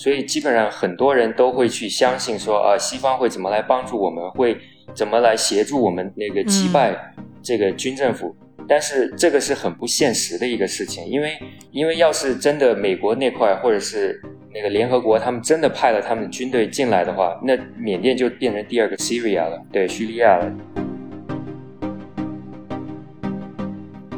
[0.00, 4.56] 所以基本上很多人都会去相信说啊，西方会怎么来帮助我们，会
[4.94, 8.34] 怎么来协助我们那个击败这个军政府。
[8.66, 11.38] 但是这个是很不现实的一个事情，因为
[11.70, 14.18] 因为要是真的美国那块或者是
[14.54, 20.50] 那个联合国他们真的派了他们军队进来的话，那缅甸就变成第二个 Syria 了，对，叙利亚了。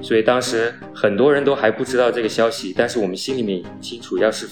[0.00, 4.46] 所以当时很多人都还不知道这个消息，但是我们心里面清楚，要是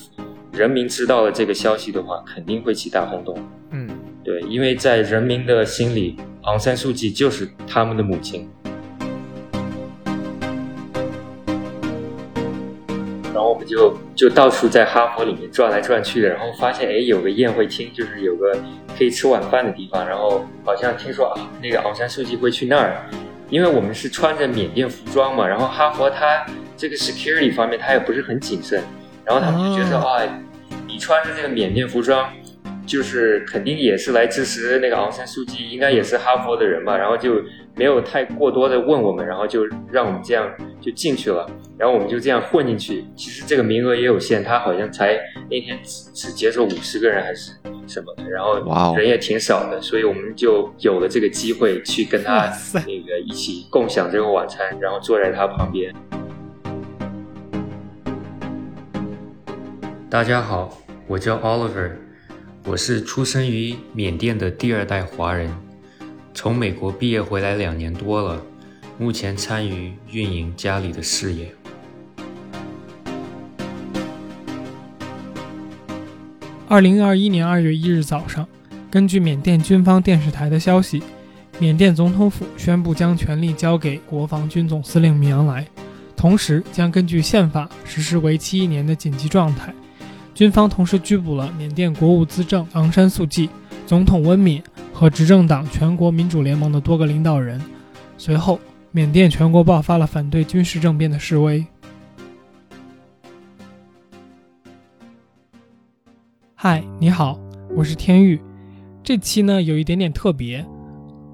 [0.52, 3.38] 人民知道了这个消息的话，肯定会起大轰动。
[3.70, 3.88] 嗯，
[4.24, 8.48] 对，因为在人民的心里，昂山素季就是他们的母亲。
[13.32, 18.52] 然后我们就就到处在哈佛里面转来转去的，然后发现哎有个宴会厅，就是有个
[18.98, 23.08] 可以吃晚饭的地方，然后好像听说啊那个昂山素季会去那儿，
[23.48, 26.44] 因为我们是穿着缅甸服装嘛，然后哈佛它
[26.77, 28.82] 这个 security 方面它也不是很谨慎，
[29.24, 30.23] 然后他们就觉得啊
[30.87, 32.30] 你穿着这个缅甸服装，
[32.87, 37.42] 就是肯定也是来支持那个昂山素季，应该也是哈佛的人吧，然后就
[37.77, 40.50] 没有太过多的问我们，然后就让我们这样
[40.81, 41.48] 就进去了。
[41.78, 47.53] 然后我们就这样混进去，其实这个名额也有限，他好像才那天只只接受五十个人还是
[47.87, 55.94] 什么的，然后人也挺少的，所以我们就有了这个机会去跟他那个一起共享这个晚餐，然后坐在他旁边。
[60.11, 61.92] 大家好，我叫 Oliver，
[62.64, 65.48] 我是出生于缅甸的第二代华人，
[66.34, 68.42] 从美国毕业回来两年多了，
[68.98, 71.55] 目前参与运营家里的事业。
[76.66, 78.48] 二零二一年二月一日早上，
[78.91, 81.00] 根据缅甸军方电视台的消息，
[81.61, 85.64] 缅甸总统府宣布将权力交给国防军总司令米昂莱，
[86.16, 89.72] 同时将根据宪法实施为期一年的紧急状态。
[90.34, 93.50] 军方同时拘捕了缅甸国务资政昂山素季、
[93.86, 97.60] 总统温敏和执政党全国民主联盟的多个领导人。
[98.16, 98.59] 随后，
[98.91, 101.65] 缅甸全国爆发了反对军事政变的示威。
[106.54, 107.38] 嗨，你好，
[107.75, 108.38] 我是天宇。
[109.03, 110.65] 这期呢有一点点特别，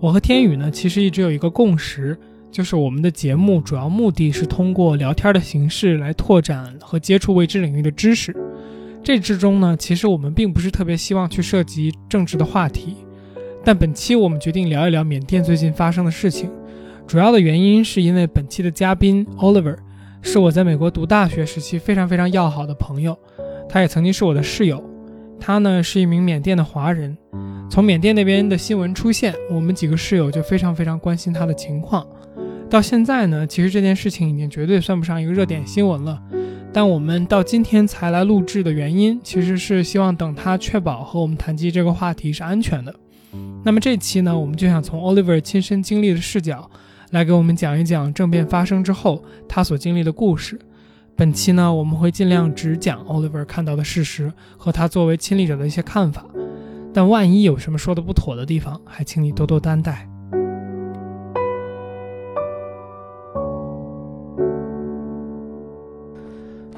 [0.01, 2.17] 我和天宇呢其实一直有一个共识，
[2.51, 8.37] 就是我们的节目主要目的是通过聊天的形式来拓展和接触未知领域的知识。
[9.07, 12.97] 这之中呢，其实我们并不是特别希望去涉及政治的话题，
[13.65, 16.51] 但本期我们决定聊一聊缅甸最近发生的事情。
[17.07, 19.77] 主要的原因是因为本期的嘉宾 Oliver
[20.23, 23.17] 是我在美国读大学时期非常非常要好的朋友，
[23.69, 24.83] 他也曾经是我的室友。
[25.39, 27.17] 他呢是一名缅甸的华人，
[27.71, 32.05] 从缅甸那边的新闻出现，我们几个室友就非常非常关心他的情况。
[32.69, 36.21] 到现在呢，其实这件事情已经绝对算不上一个热点新闻了。
[36.77, 42.95] 但我们到今天才来录制的原因，其实是希望等他确保和我们谈及这个话题是安全的。
[43.65, 46.71] 那么这期呢，我们就想从 Oliver 亲身经历的视角，
[47.13, 50.61] 来给我们讲一讲政变发生之后他所经历的故事。
[51.17, 56.27] 本期呢，我们会尽量只讲 Oliver 看到的事实和他作为亲历者的一些看法，
[56.93, 60.07] 但万一有什么说的不妥的地方，还请你多多担待。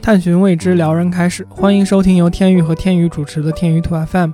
[0.01, 4.31] 探寻未知，撩人开始，欢迎收听由天宇和天宇主持的天宇兔 FM，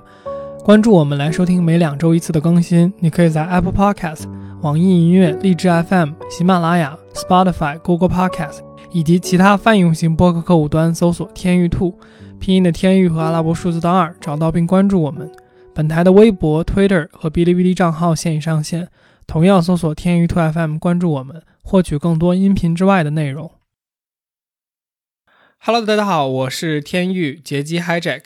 [0.63, 2.93] 关注我们来收听每两周一次的更新。
[2.99, 4.23] 你可以在 Apple Podcast、
[4.61, 8.59] 网易音乐、荔枝 FM、喜马拉雅、Spotify、Google Podcast。
[8.91, 11.93] 以及其他泛用型播客客户端搜索“天域兔”，
[12.39, 15.29] 拼音的“天域”和阿拉伯数字的“二”，找到并关注我们。
[15.73, 18.87] 本台的微博、Twitter 和哔哩哔哩账号现已上线，
[19.27, 23.51] 同样搜索“天域兔 FM”，关注我们，获取更多音频之外的内容。
[25.67, 28.21] Hello，大家好，我是天域劫机 Hijack。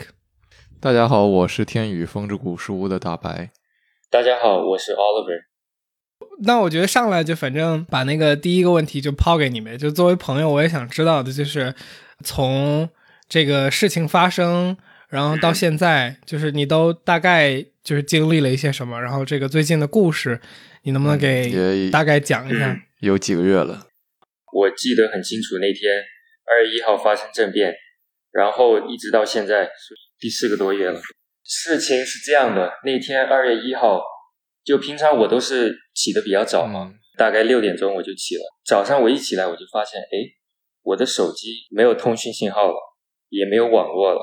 [0.82, 3.52] 大家好，我是天宇风之谷书屋的大白。
[4.12, 5.46] 大家好，我是 Oliver。
[6.42, 11.74] 那我觉得上来就反正把那个第一个问题就抛给你们，就作为朋友，我也想知道的就是，
[12.26, 12.90] 从
[13.30, 14.76] 这个事情发生，
[15.08, 20.42] 然后到现在，就是你都大概就是经历了一些什么，然后这个最近的故事，
[20.84, 22.78] 你能不能给大概讲一下？
[23.00, 23.88] 有几个月了，
[24.52, 25.90] 我记得很清楚，那天
[26.50, 27.74] 二月一号发生政变，
[28.32, 29.70] 然后一直到现在
[30.20, 31.00] 第四个多月了。
[31.44, 34.02] 事情是这样的，那天二月一号。
[34.62, 38.42] 就平常我都是起的比较早嘛，大概六点钟我就起了。
[38.64, 40.18] 早上我一起来，我就发现，哎，
[40.84, 42.76] 我的手机没有通讯信号了，
[43.30, 44.20] 也没有网络了。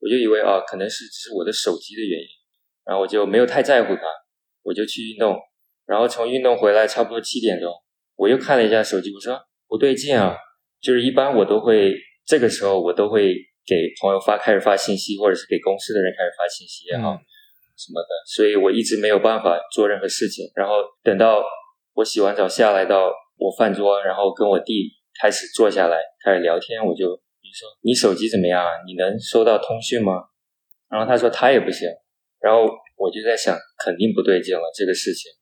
[0.00, 2.26] 我就以为啊，可能是只是我的手机的原因，
[2.84, 4.02] 然后我就没有太在乎它，
[4.62, 5.38] 我就去运动。
[5.86, 7.70] 然后从运动回来，差不多七点钟，
[8.16, 9.38] 我又看了一下手机，我说
[9.68, 10.36] 不对劲啊，
[10.84, 11.96] 就是一般我都会
[12.26, 13.34] 这个时候我都会
[13.64, 17.16] 给朋友发开始发信息，或者是给公司的人开始发信息也好，
[17.74, 20.44] 什么的，所以我一直没有办法做任何事情。
[20.54, 21.42] 然后等到
[21.94, 28.70] 我洗完澡下来到我饭桌，然后跟我弟开始坐下来开始聊天，我就你说你手机怎么样啊？
[28.86, 30.24] 你能收到通讯吗？
[30.90, 31.88] 然后他说他也不行，
[32.40, 35.32] 然后我就在想，肯定不对劲了，这个事情，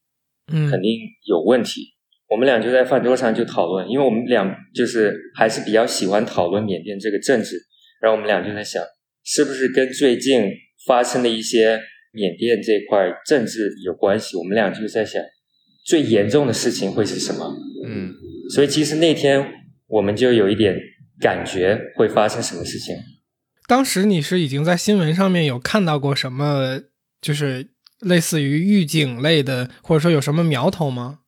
[0.55, 1.95] 嗯，肯定有问题。
[2.33, 7.59] 我们俩就在饭桌上就讨论，因为我们俩就是还是比较喜欢讨论缅甸这个政治，
[8.01, 8.83] 然后我们俩就在想，
[9.23, 10.51] 是不是跟最近
[10.87, 11.79] 发生的一些
[12.11, 14.39] 缅甸这块政治有关系？
[14.39, 15.23] 我们俩就在想，
[15.85, 17.55] 最严重的事情会是什么？
[17.87, 18.15] 嗯，
[18.49, 19.47] 所以其实那天
[19.89, 20.75] 我们就有一点
[21.21, 22.97] 感觉会发生什么事情。
[23.69, 26.81] 当时你是已经在新闻上面有看到过什么，
[27.21, 27.69] 就是
[28.01, 31.19] 类似于预警类的，或者说有什么苗头吗？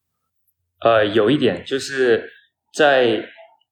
[0.81, 2.31] 呃，有一点就是
[2.75, 3.29] 在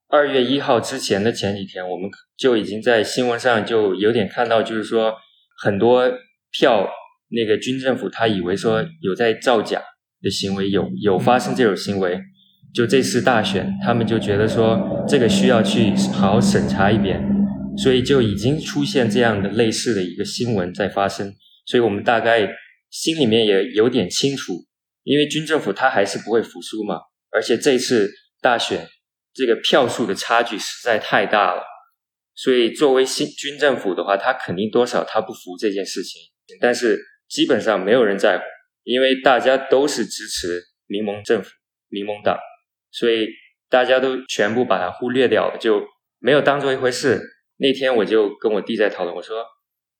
[0.09, 5.15] 二月一号之前的前几天，我们就已经在新闻上就有点看到，就是说
[5.61, 6.11] 很多
[6.51, 6.89] 票
[7.29, 9.81] 那个军政府他以为说有在造假
[10.21, 12.19] 的行为，有有发生这种行为。
[12.73, 17.23] 就这次大选，他们就觉得说这个需要去好好审查一遍，
[17.77, 21.31] 所以就已经出现这样的类似的一个新闻在发生。
[21.67, 22.49] 所以我们大概
[22.89, 24.53] 心里面也有点清楚。
[25.03, 27.01] 因为军政府他还是不会服输嘛，
[27.31, 28.09] 而且这次
[28.41, 28.87] 大选
[29.33, 31.63] 这个票数的差距实在太大了，
[32.33, 36.21] 所以作为新军政府的话，他肯定多少他不服这件事情，
[36.59, 38.43] 但是基本上没有人在乎，
[38.83, 41.49] 因为大家都是支持民盟政府、
[41.89, 42.37] 民盟党，
[42.91, 43.27] 所以
[43.69, 45.83] 大家都全部把它忽略掉了，就
[46.19, 47.21] 没有当做一回事。
[47.57, 49.45] 那天我就跟我弟在讨论，我说。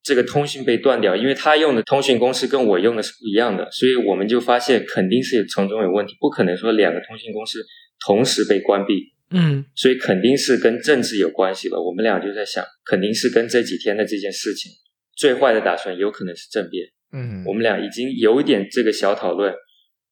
[0.03, 7.59] 这个通讯被断掉，因为他用的通讯公司跟我用的是不一样的，所以我们就发现肯定是从中有问题，不可能说两个通讯公司
[8.05, 9.13] 同时被关闭。
[9.35, 11.81] 嗯，所以肯定是跟政治有关系了。
[11.81, 14.71] 我们俩就在想，肯定是跟这几天的这件事情，
[15.15, 16.85] 最坏的打算有可能是政变。
[17.11, 19.51] 嗯，我们俩已经有一点这个小讨论，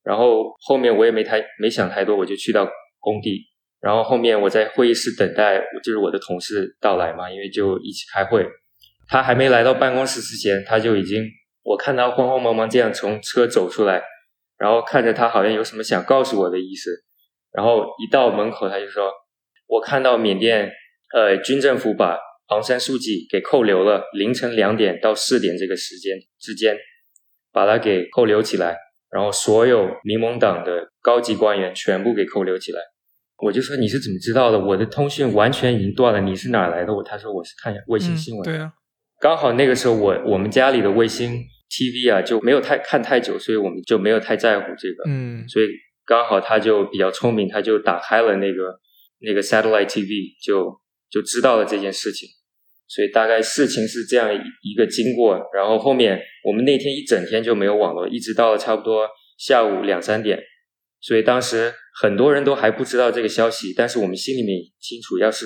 [0.04, 2.68] 然后后面我也没太没想太多，我就去到
[3.00, 3.42] 工地，
[3.80, 8.44] 然后后面我在会议室等待，就是我的同事到来嘛，因为就一起开会。
[9.12, 11.22] 他还没来到办公室之前，他就已经
[11.64, 14.02] 我看他慌慌忙忙这样从车走出来，
[14.58, 16.90] 然后看着他好像有什么想告诉我的意思，
[17.52, 19.12] 然后一到门口他就说
[19.68, 20.72] ：“我看到缅甸
[21.14, 22.18] 呃军政府把
[22.48, 26.78] 昂山素季给扣留了，凌晨两点到四点这个时间之间
[27.52, 28.78] 把他给扣留起来，
[29.12, 32.80] 然后所有民盟党的高级官员全部给扣留起来。”
[33.44, 34.58] 我就说你是怎么知道的？
[34.58, 36.94] 我的通讯完全已经断了，你是哪来的？
[36.94, 38.44] 我他说我是看卫星新闻。
[38.44, 38.72] 对啊。
[39.22, 45.04] 刚好那个时候，我我们家里的卫星 TV 啊就没有太看太久，所以我们就没有太在乎这个。
[45.08, 45.68] 嗯，所以
[46.04, 48.80] 刚好他就比较聪明，他就打开了那个
[49.20, 50.76] 那个 satellite TV，就
[51.12, 52.28] 就知道了这件事情。
[52.88, 55.40] 所以大概事情是这样一个经过。
[55.56, 59.08] 然后后面我们那天一整天就没有网络，一直到了差不多
[59.38, 60.40] 下午两三点。
[61.00, 61.72] 所以当时
[62.02, 65.46] 很多人都还不知道这个消息，但是我们心里面清楚，要是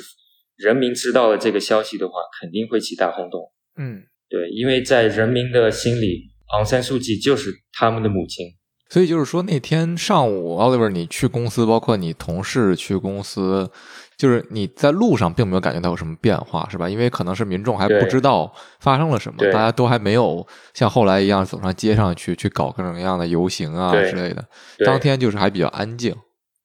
[0.56, 3.51] 人民知道了这个消息的话，肯定会起大轰动。
[3.77, 8.45] 嗯，对，因为在人民的心里，昂山素季就是他们的母亲。
[8.88, 13.69] 所以就是说，那天上午，Oliver，你去公司，包括你同事去公司，
[14.16, 16.88] 就是你在路上并没有感觉到有什么变化，是吧？
[16.88, 24.46] 因为可能是民众还不知道发生了什么，大家都还没有像后来一样走上街上去去搞各种各样的游行啊之类的。
[24.86, 26.15] 当天就是还比较安静。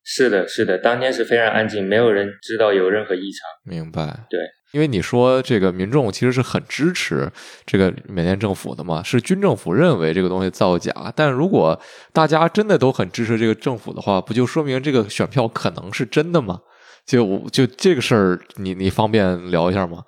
[0.04, 3.48] 是的，是的，当天是非常安静，没有人知道有任何异常。
[3.64, 4.26] 明白。
[4.28, 4.38] 对。
[4.72, 7.28] 因为你说这个民众其实是很支持
[7.66, 11.12] 这个缅甸政府的嘛，是军政府认为这个东西造假。
[11.16, 11.78] 但如果
[12.12, 16.60] 大家真的都很支持这个政府的话，不就说明这个选票可能是真的吗？
[17.04, 20.04] 就就这个事儿，你你方便聊一下吗？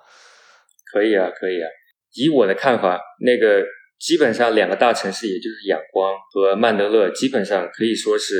[0.93, 1.67] 可以啊，可以啊。
[2.13, 3.65] 以我的看法，那个
[3.99, 8.35] 基本上两个大城市，也就是仰光和曼德勒，基本上可以说是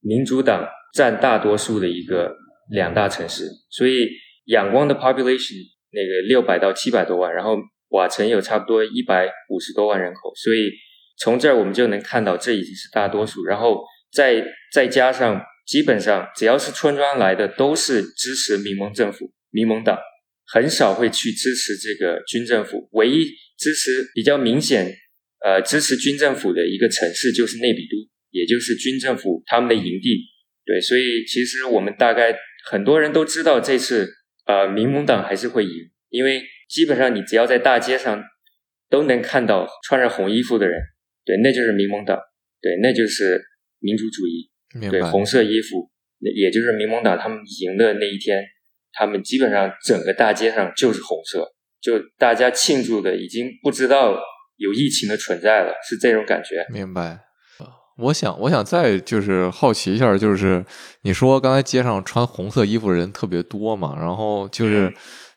[0.00, 2.36] 民主党占大多数的一个
[2.70, 4.06] 两大城市，所以。
[4.46, 5.54] 仰光的 population
[5.92, 7.56] 那个六百到七百多万，然后
[7.88, 10.70] 瓦城有差不多一百五十多万人口，所以
[11.16, 13.44] 从这儿我们就能看到这已经是大多数。
[13.44, 19.98] 然后再再加上，基本上只要是村庄来的都是支持民盟政府、民盟党，
[20.52, 22.88] 很少会去支持这个军政府。
[22.92, 23.24] 唯一
[23.58, 24.92] 支持比较明显，
[25.44, 27.96] 呃，支持军政府的一个城市就是内比都，
[28.30, 30.20] 也就是军政府他们的营地。
[30.64, 32.36] 对，所以其实我们大概
[32.68, 34.12] 很多人都知道这次。
[34.46, 35.70] 呃，民盟党还是会赢，
[36.08, 38.22] 因为基本上你只要在大街上
[38.88, 40.80] 都能看到穿着红衣服的人，
[41.24, 42.16] 对，那就是民盟党，
[42.62, 43.42] 对，那就是
[43.80, 44.50] 民主主义，
[44.88, 48.44] 对，红色衣服，也就是民盟党他们赢的那一天，
[48.92, 54.16] 他们基本上整个大街上就是红色，就大家庆祝的已经不知道
[54.56, 56.64] 有疫情的存在了，是这种感觉。
[56.72, 57.25] 明白。
[57.98, 60.64] 我想，我想再就是好奇一下，就是
[61.02, 64.92] 你说刚才街上穿红色衣服的人特别多嘛，然后就是。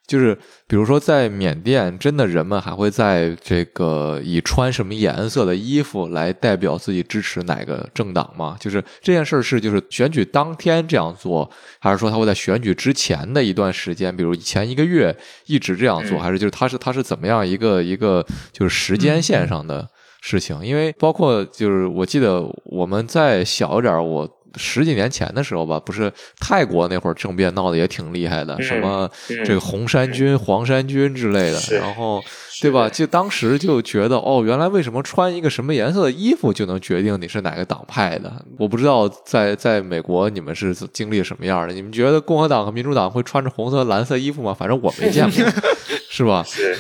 [0.10, 0.36] 就是，
[0.66, 8.58] 比如说，在缅甸，真的人们还会在这个以穿什么颜色的衣服来代表自己支持哪个政党吗？
[8.60, 11.48] 就是这件事是就是选举当天这样做，
[11.78, 19.88] 还是说他会在选举之前的一段时间，比如前一个月一直这样做，还是就是他是他是怎么样一个一个就是时间线上的
[20.22, 20.64] 事情？
[20.64, 24.30] 因为包括就是我记得我们再小一点，我。
[24.56, 29.08] 十几年前的时候吧，不是泰国那会儿政变闹得也挺厉害的，什么
[29.46, 32.20] 这个红衫军、黄衫军之类的，然后
[32.60, 32.90] 对吧？
[32.90, 38.44] 就当时就觉得哦，原来为什么穿一个什么颜色的衣服就能决定你是哪个党派的？
[38.58, 41.74] 我不知道在在美国你们是经历什么样的？
[41.76, 44.52] 你们觉得共和党和民主党会穿着红色、蓝色衣服吗？
[44.52, 45.46] 反正我没见过，
[46.10, 46.44] 是吧？
[46.44, 46.76] 是，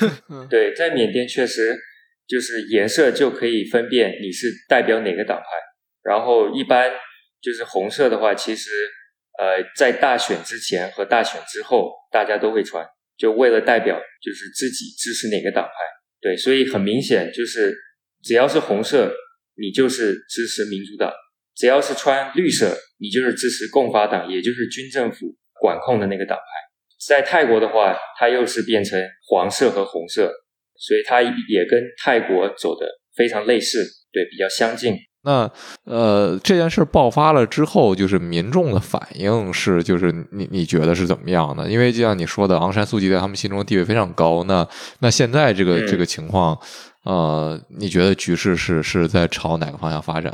[0.49, 1.79] 对，在缅甸确实
[2.29, 5.45] 就是颜色就可以分辨你是代表哪个党派，
[6.03, 6.91] 然后一般。
[7.41, 8.69] 就是红色的话，其实
[9.39, 12.85] 呃，在大选之前和大选之后，大家都会穿，
[13.17, 15.71] 就为了代表就是自己支持哪个党派。
[16.19, 17.73] 对，所以很明显就是，
[18.21, 19.13] 只要是红色，
[19.55, 21.09] 你就是支持民主党；
[21.55, 26.43] 只要是穿绿色，你就是支持共发党，也就是军政府管控的那个党派。
[27.07, 30.29] 在泰国的话，它又是变成黄色和红色，
[30.79, 33.77] 所以它也跟泰国走的非常类似，
[34.11, 34.95] 对，比较相近。
[35.23, 35.51] 那
[35.83, 41.69] 呃，这件事爆发了之后，就是民众的反应是，就是你你觉得是怎么样的？
[41.69, 44.45] 因为就像你说的，昂山素季在他们心中地位非常高。
[44.45, 44.65] 那
[45.01, 46.57] 那现在这个这个情况，
[47.03, 50.31] 呃，你觉得局势是是在朝哪个方向发展？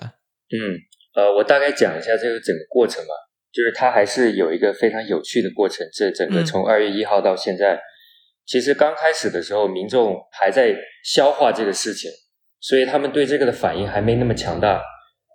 [0.53, 0.77] 嗯，
[1.15, 3.09] 呃，我大概讲一下这个整个过程吧。
[3.51, 5.87] 就是它还是有一个非常有趣的过程。
[5.93, 7.79] 这整个从二月一号到现在，
[8.45, 12.11] 其实刚开始的时候，民众还在消化这个事情。
[12.61, 14.81] 所以他们对这个的反应还没那么强大，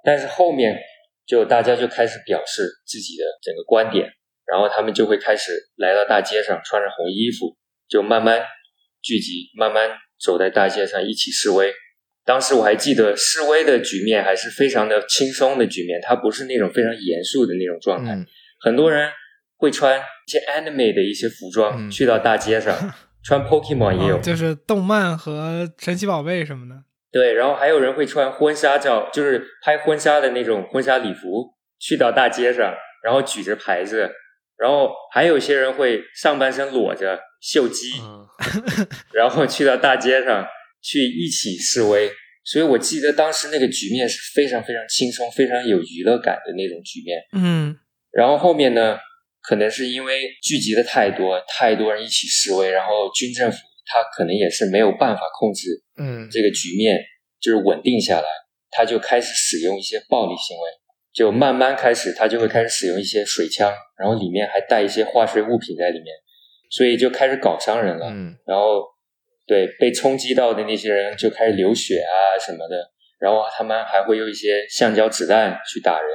[0.02, 0.76] 但是后面
[1.24, 4.04] 就大家就开始表示自己的整个观点，
[4.50, 7.56] 然后他们就会开始来到大街上，穿着红衣服，
[7.88, 8.42] 就慢慢
[9.00, 11.72] 聚集，慢慢走在大街上一起示威。
[12.24, 18.18] 当时我还记得示威的局面还是非常的轻松的局面，它不是那种非常严肃的那种状态。
[18.58, 19.08] 很多人
[19.60, 22.74] 会穿一些 anime 的一些服装去到大街上，
[23.22, 26.74] 穿 Pokemon 也有，就是动漫和神奇宝贝什么的。
[27.12, 32.72] 对，然后还有人会穿婚纱照，就是拍婚纱的那种婚纱礼服，去到大街上，
[33.04, 34.10] 然后举着牌子，
[34.56, 37.90] 然后还有些人会上半身裸着秀肌，
[39.12, 40.46] 然后去到大街上
[40.82, 42.10] 去一起示威。
[42.42, 47.20] 所以我记得当时那个局面是非常非常轻松、非常有娱乐感的那种局面。
[47.34, 47.76] 嗯，
[48.10, 48.98] 然后后面呢，
[49.50, 53.58] 可能是因为聚集的太多，太多人一起示威，然后军政府。
[53.92, 55.66] 他可能也是没有办法控制，
[55.98, 56.96] 嗯，这个局面
[57.40, 58.28] 就是稳定下来，
[58.70, 60.70] 他就开始使用一些暴力行为，
[61.12, 66.14] 就慢慢开始，他就会开始使用一些水枪，然后里面还带一些化学物品在里面，
[66.70, 68.84] 所以就开始搞伤人了，嗯，然后
[69.44, 72.76] 对被冲击到的那些人就开始流血啊什么的，
[73.18, 76.08] 然后他们还会用一些橡胶子弹去打人，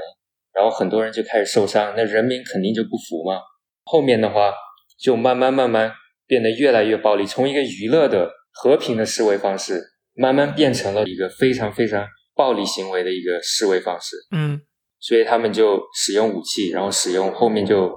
[0.55, 3.41] 然后很多人就开始受伤，那人民肯定就不服嘛，
[3.83, 4.53] 后面的话
[4.97, 5.91] 就慢慢慢慢。
[6.27, 9.79] 变得越来越暴力，从一个娱乐的和平的示威方式，
[10.15, 14.15] 慢慢变成了一个非常非常暴力行为的一个示威方式。
[14.35, 14.59] 嗯，
[14.99, 17.93] 所以他们就使用武器，然后使用后面就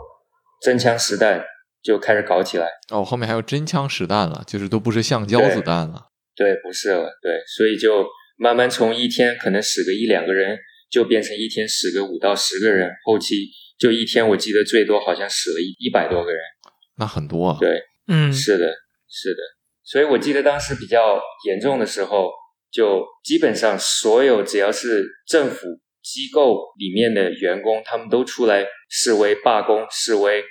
[0.61, 1.43] 真枪实弹
[1.83, 2.69] 就开始搞起来。
[2.93, 6.09] 哦，后面还有真枪实弹了，就是都不是橡胶子弹了。
[6.37, 7.09] 对，不是了。
[7.23, 8.05] 对，所以就
[8.37, 10.59] 慢慢从一天可能死个一两个人，
[10.91, 13.35] 就变成一天死个五到十个人，后期
[13.79, 16.41] 就一天我记得最多好像死了一一百多个人。
[16.99, 17.57] 那很多啊。
[17.61, 17.83] 对。
[18.11, 18.65] 嗯，是的，
[19.07, 19.43] 是的，
[19.85, 22.31] 所以我记得当时比较严重的时候，
[22.73, 25.67] 就基本上所有只要是政府
[26.03, 30.43] 机构里面的员工，他们都出来示威、罢工、示威，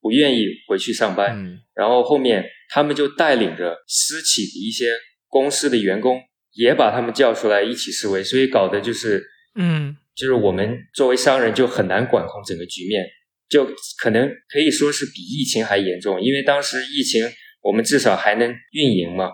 [0.00, 1.36] 不愿意回去上班。
[1.36, 4.86] 嗯，然后后面他们就带领着私企的一些
[5.28, 6.18] 公司的员工，
[6.52, 9.22] 也把他们叫出来一起示威，所以搞的就是，
[9.54, 13.04] 嗯，就是我们作为商人就很难管控整个局面。
[13.48, 13.68] 就
[14.00, 17.22] 可能可以说是比疫情还严重，因为当时疫情
[17.60, 19.28] 我们至少还能运营嘛。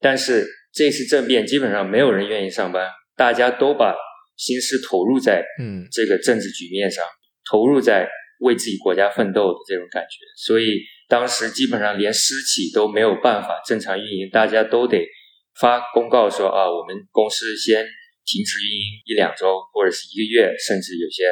[0.00, 3.94] 但是这次政变基本上没有人愿意上班，大家都把
[4.36, 7.04] 心思投入在嗯这个政治局面上，
[7.48, 8.08] 投入在
[8.40, 10.16] 为自己国家奋斗的这种感觉。
[10.44, 15.06] 所以当时基本上连私企都没有办法正常运营，大家都得
[15.60, 17.86] 发公告说啊，我们公司先
[18.24, 21.24] 停止运营一两周或者是一个月，甚至有些。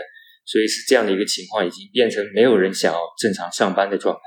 [0.51, 4.21] 所以是这样的一个情况，已经变成没有人想要正常上班的状态。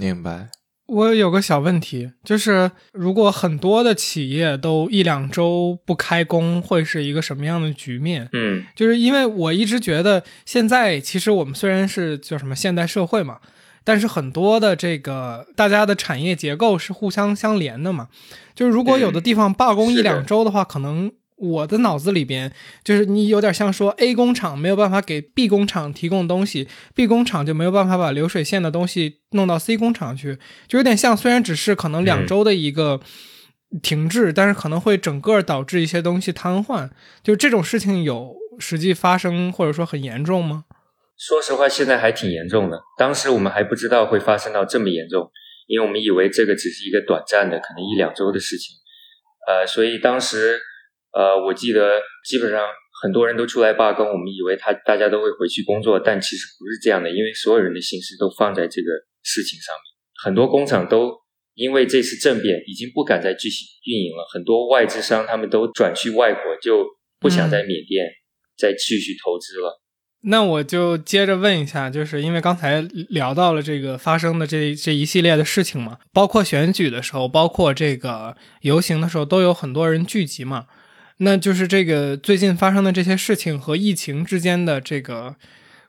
[0.00, 0.48] 明白。
[0.86, 8.30] 我有个小问题，就是如果很多的企业都一两周不开工，会是一个什么样的局面？
[8.32, 13.38] 嗯，就是因为我一直觉得，现在其实我们虽然是叫什么现代社会嘛，
[13.84, 18.08] 但是很多的这个大家的产业结构是互相相连的嘛。
[18.54, 21.12] 就是如果有的地方罢工一两周的话，可能。
[21.40, 22.52] 我的脑子里边
[22.82, 26.66] 就是你有点像说 A 工厂没有办法给 B 工厂提供东西
[26.96, 33.00] ，B 工厂就没有办法把流水线的东西弄到 C 工厂去，就有点像虽然只是可能两周的一个
[33.80, 36.90] 停滞，但是可能会整个导致一些东西瘫痪。
[37.22, 40.64] 就这种事情有实际发生或者说很严重吗？
[41.16, 42.80] 说实话，现在还挺严重的。
[42.98, 45.30] 当时我们还不知道会发生到这么严重，
[45.68, 48.74] 因为我们以为这个只是一个短暂的，可能一两周的事情。
[49.46, 50.62] 呃，所以当时。
[51.18, 52.62] 呃，我记得基本上
[53.02, 58.88] 很多人都出来罢工，我们以为他大家都会回去工作，但其实不是这样的，因为所有人的心思都放在这个
[59.24, 59.82] 事情上面。
[60.22, 61.10] 很多工厂都
[61.54, 66.86] 因为这次政变已经不敢再继续运营了，很多外资商他们都转去外国，就
[67.18, 68.06] 不想在缅甸
[68.56, 69.82] 再继续投资了。
[70.22, 80.66] 那我就接着问一下，就是因为刚才聊到了这个发生的这这一系列的事情嘛，包括选举的时候，包括这个游行的时候，都有很多人聚集嘛。
[81.18, 85.34] 那就是这个最近发生的这些事情和疫情之间的这个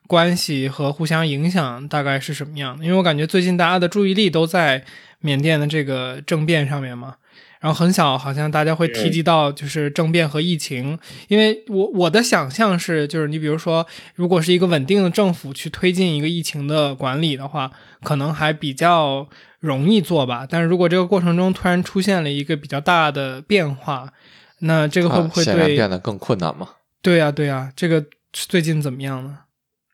[0.06, 2.84] 关系和互相影响大概是什么样的？
[2.84, 4.84] 因为我感觉最近大家的注意力都在
[5.20, 7.14] 缅甸的这个政变上面嘛，
[7.60, 10.98] 然后很少好像大家会提及到就是政变和疫情。
[11.28, 17.70] 因为我我的想象是，就是你比如说，如果是一个稳定的政府去推进一个疫情的管理的话，
[18.02, 19.28] 可能还比较
[19.60, 20.44] 容易做吧。
[20.48, 24.12] 但是如果这个过程中突然出现了一个比较大的变化，
[24.60, 26.76] 那这个会不会对变得更困难吗？
[27.02, 29.38] 对呀，对呀，这个最近怎么样呢？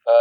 [0.05, 0.13] 呃，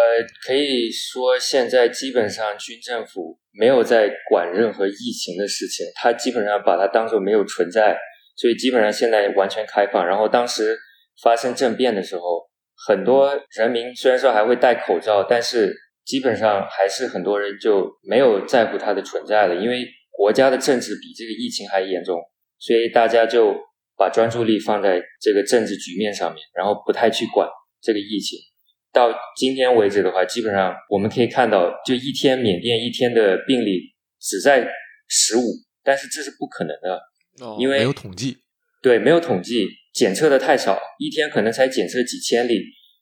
[0.45, 7.97] 可以说现在基本上军政府没有在管任何疫情的事情，他基本上把它当做没有存在，
[8.35, 10.05] 所以基本上现在完全开放。
[10.07, 10.77] 然后当时
[11.23, 12.48] 发生政变的时候，
[12.87, 15.74] 很多人民虽然说还会戴口罩，但是
[16.05, 22.20] 基本上还是很多人就没有在乎它的存在了，因为国家的政治比这个疫情还严重，
[22.59, 23.55] 所以大家就。
[23.98, 27.48] 把专注力放在这个政治局面上面，然后不太去管
[27.81, 28.38] 这个疫情。
[28.92, 34.70] 到今天为止的话，基本上我们可以看到，就一天缅甸一天的病例只在
[35.08, 35.44] 十五，
[35.84, 38.38] 但是这是不可能的，因为没有统计。
[38.81, 42.62] 对，没有统计，检测的太少，一天可能才检测几千例，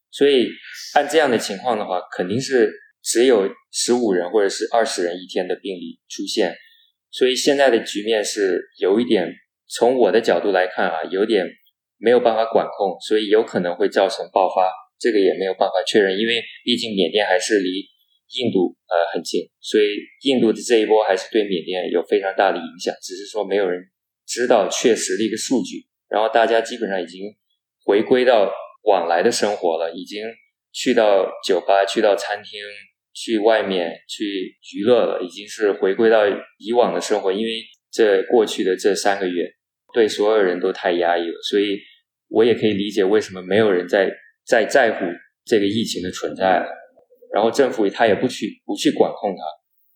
[0.09, 0.47] 所以
[0.95, 2.71] 按这样的情况的话，肯定是
[3.03, 6.55] 只有十五人或者是二十人一天的病例出现。
[7.11, 9.31] 所以现在的局面是有一点。
[9.75, 11.43] 从我的角度来看啊，有点
[11.97, 17.69] 没有办法管控，所以有可能会造成爆发，这个也没有办法确认，因为毕竟缅甸还是离
[18.37, 19.97] 印度呃很近，所以
[20.29, 23.81] 印度的这一波还是对缅甸有非常大的影响，只是说没有人
[24.27, 25.87] 知道确实的一个数据。
[26.07, 27.33] 然后大家基本上已经
[27.83, 28.51] 回归到
[28.83, 30.23] 往来的生活了，已经
[30.71, 32.61] 去到酒吧、去到餐厅、
[33.11, 36.27] 去外面去娱乐了，已经是回归到
[36.59, 39.51] 以往的生活，因为这过去的这三个月。
[39.93, 41.77] 对所有人都太压抑了，所以
[42.29, 44.09] 我也可以理解为什么没有人在
[44.45, 45.05] 在在乎
[45.45, 46.65] 这个疫情的存在了。
[47.33, 49.43] 然后政府他也不去不去管控它，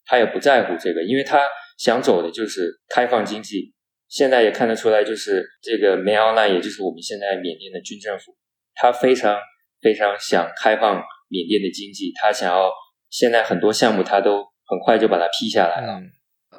[0.06, 1.42] 他也不在乎这个，因为他
[1.78, 3.74] 想走的就是开放经济。
[4.08, 8.36] 现在也看得出来，就是这个梅奥纳，也就是我们现在缅甸的军政府，
[8.74, 9.38] 他非常
[9.82, 10.96] 非常想开放
[11.28, 12.72] 缅甸的经济，他想要
[13.10, 16.00] 现在很多项目他都很快就把它批下来了。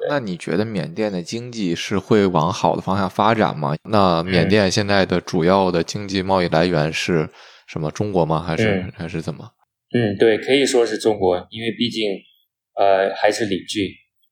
[0.07, 3.75] 那你觉得缅甸的经济是会往好的方向发展吗？
[3.83, 7.29] 那缅甸现在的主要的经济贸易来源是
[7.67, 7.91] 什么？
[7.91, 8.39] 中国吗？
[8.39, 9.51] 还是还是怎么？
[9.93, 12.11] 嗯，对，可以说是中国，因为毕竟
[12.75, 13.89] 呃还是邻居。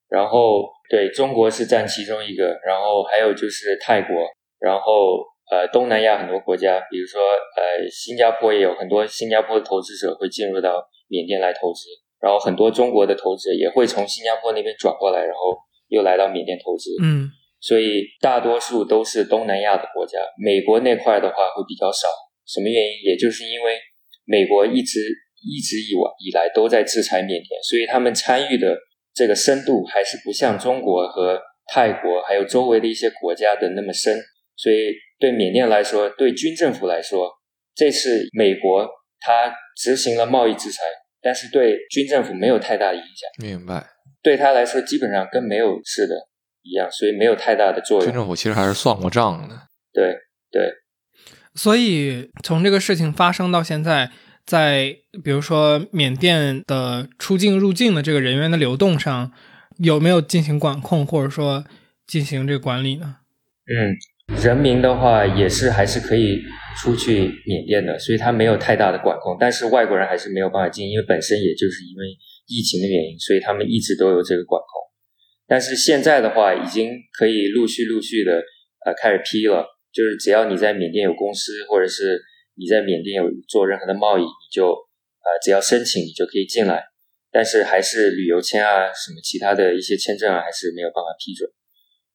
[0.09, 4.15] 然后对中国是占其中一个，然后还有就是泰国，
[4.59, 5.19] 然后
[5.51, 11.89] 呃东南亚很多国家，比如说呃新加坡也有很多新加坡的投资者会进入到缅甸来投资。
[12.19, 15.57] 然后很多中国的投资者也会从新加坡那边转过来，然后
[15.89, 16.89] 又来到缅甸投资。
[17.03, 17.29] 嗯，
[17.61, 22.07] 所以大多数都是东南亚的国家，美国那块的话会比较少。
[22.45, 22.91] 什么原因？
[23.03, 23.77] 也就是因为
[24.25, 24.99] 美国一直
[25.43, 28.75] 一直以往以来都在制裁缅甸，所以他们参与的
[29.13, 31.39] 这个深度还是不像中国和
[31.71, 34.17] 泰国还有周围的一些国家的那么深。
[34.55, 37.31] 所以对缅甸来说，对军政府来说，
[37.75, 40.83] 这次美国它执行了贸易制裁。
[41.21, 43.87] 但是对军政府没有太大的影响，明白？
[44.21, 46.15] 对他来说，基本上跟没有似的
[46.63, 48.05] 一样，所以没有太大的作用。
[48.05, 49.55] 军政府其实还是算过账的。
[49.93, 50.15] 对
[50.51, 50.73] 对，
[51.55, 54.11] 所以从这个事情发生到现在，
[54.45, 59.31] 在比如说缅甸的出境入境的这个人员的流动上，
[59.77, 61.65] 有没有进行管控，或者说
[62.05, 63.17] 进行这个管理呢？
[63.65, 63.95] 嗯，
[64.35, 66.41] 人民的话也是还是可以
[66.81, 69.35] 出去缅甸的，所以他没有太大的管控。
[69.39, 72.05] 但是外国人还是没有办法进，因为本身也就是因为
[72.45, 74.67] 疫情的原因，所以他们一直都有这个管控。
[75.47, 78.43] 但是现在的话，已经可以陆续陆续的
[78.85, 82.21] 呃开始批了，就是只要你在缅甸有公司，或者是
[82.55, 86.83] 你在缅甸有做任何的贸易，你就呃只要申请，你就可以进来。
[87.31, 91.49] 但是还是旅游签啊，什么其他的一些签证啊，还是没有办法批准。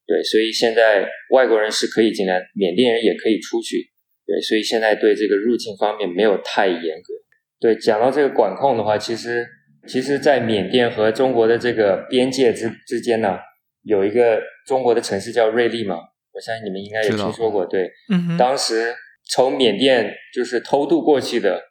[0.05, 3.77] 对，所以现在外国人是可以进来，缅甸人也可以出去。
[4.25, 7.13] 对，所以现在对这个入境方面没有太严格。
[7.59, 9.45] 对，讲到这个管控的话，其实
[9.87, 13.37] 其实，在缅甸和中国的这个边界之之间呢，
[13.83, 15.97] 有一个中国的城市叫瑞丽嘛，
[16.33, 17.65] 我相信你们应该也听说过。
[17.65, 18.93] 对，嗯当时
[19.29, 21.61] 从缅甸就是偷渡过去的，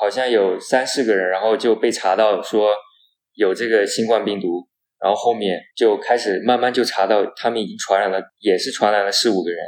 [0.00, 2.74] 好像有三四个人，然后就被查到说。
[3.36, 4.68] 有这个新冠病毒，
[5.02, 9.58] 然后后面就开始慢慢就查到他们已经传染了，也是传染了四五个人，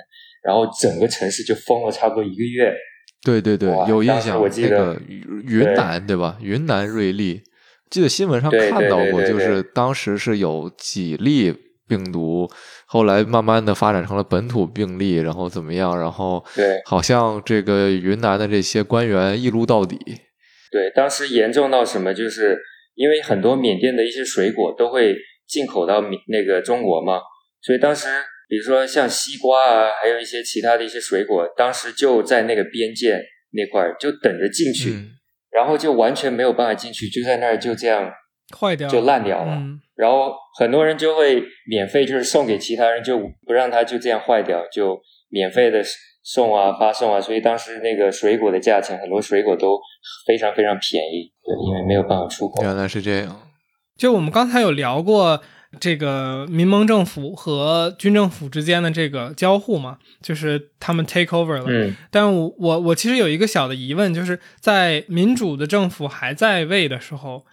[0.44, 2.70] 然后整个城市就封了差不多一个月。
[3.24, 4.38] 对对对，有印象。
[4.38, 4.94] 我记得
[5.46, 6.36] 云南对吧？
[6.42, 7.40] 云南瑞丽，
[7.88, 11.54] 记得新闻上看到过，就是当时是有几例
[11.88, 12.46] 病毒，
[12.84, 15.98] 后来慢慢的发展成了本土病例，然后怎么样？
[15.98, 19.96] 然后对，好像这个云南的这些官员一撸到底。
[20.70, 22.58] 对，当时严重到什么就是。
[22.94, 27.20] 因为很多缅甸的一些水果都会进口到缅那个中国嘛，
[27.60, 28.08] 所以当时
[28.48, 33.20] 比如说像西瓜啊，还有一些其他的一些水果，当时就在那个边界
[33.52, 34.90] 那块儿就等着进去，
[35.50, 38.12] 然后就完全没有办法进去，就在那儿就这样
[38.58, 39.60] 坏掉，就烂掉了。
[39.94, 45.82] 然后很多人就会免费就是送给其他人，就不让它就这样坏掉，就免费的。
[46.22, 49.80] 送啊，发送啊，所以当时那个水果的价钱，很多水果都
[50.26, 52.62] 非常非常便宜，对，因为没有办法出口。
[52.62, 53.40] 原来是这样。
[53.96, 55.42] 就我们刚才有聊过
[55.80, 61.64] 这个民盟政府和军政府之间的这个交互嘛，就是他们 take over 了。
[61.66, 61.96] 嗯。
[62.10, 67.44] 但我我我其实有一个小的疑问，就是在民主的政府还在位的时候，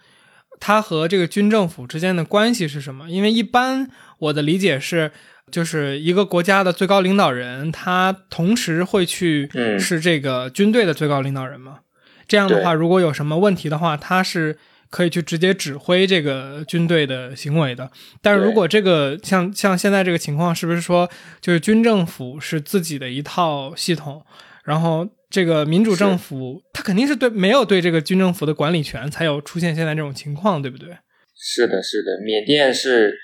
[0.60, 3.10] 他和这个军政府之间的关系是什么？
[3.10, 5.10] 因为一般我的理解是。
[5.50, 11.80] 就是一个国家的最高领导人，他同时会去是这个军队的最高领导人吗？
[12.26, 14.56] 这样的话，如果有什么问题的话，他是
[14.88, 17.90] 可以去直接指挥这个军队的行为的。
[18.22, 21.10] 但是如果这个像像现在这个情况，是不是说
[21.40, 24.24] 就是军政府是自己的一套系统，
[24.64, 30.88] 然后这个民主政府他肯定是对没有对这个军政府的管理权，才有出现现在这种情况，对不对？
[31.36, 33.18] 是的，是的，缅甸是。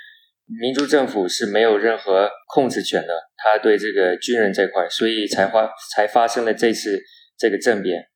[0.47, 7.03] 民主政府是没有任何控制权的，他对这个军人这块，所以才发才发生了这次
[7.37, 8.07] 这个政变。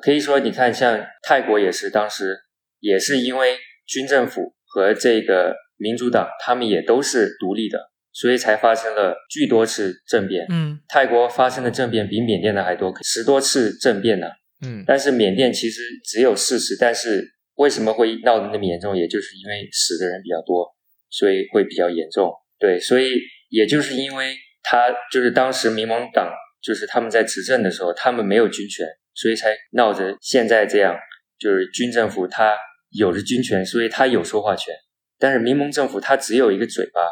[0.00, 2.36] 可以说，你看，像泰国也是，当时
[2.80, 10.46] 也是因为军政府和这个民主党，他们也都是独立的，所以才发生了巨多次政变。
[10.50, 14.28] 嗯，泰国发生的政变比缅甸的还多，十多次政变呢。
[14.64, 17.22] 嗯，但是缅甸其实只有四十，但是
[17.56, 18.96] 为什么会闹得那么严重？
[18.96, 20.72] 也就是因为死的人比较多。
[21.12, 23.20] 所以会比较严重，对，所以
[23.50, 30.96] 也就是因为他就是当时民盟党就是他们在执政的时候，他们没有军权，所以才闹着现在这样，
[31.38, 32.56] 就是军政府他
[32.92, 34.74] 有着军权，所以他有说话权，
[35.18, 37.02] 但是民盟政府他只有一个嘴巴，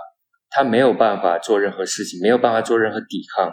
[0.48, 3.52] 他没有办法做任何事情，没有办法做任何抵抗。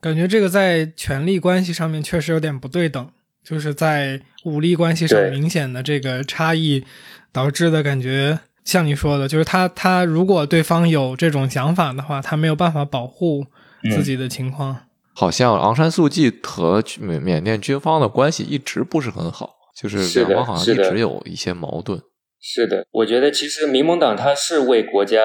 [0.00, 3.10] 感觉这个在权力关系上面确实有点不对等，
[3.42, 6.84] 就是在武力关系上明显的这个差异
[7.32, 8.38] 导致的感觉。
[8.68, 13.46] 像你说的，就是他他如果对方有这种想法的话，他没有办法保护
[13.96, 14.76] 自己的情况。
[15.14, 21.98] 好像昂山素季和缅缅甸军方的关系一直不是很好，就是两方好像一直有一些矛盾。
[22.42, 25.22] 是的，我觉得其实民盟党他是为国家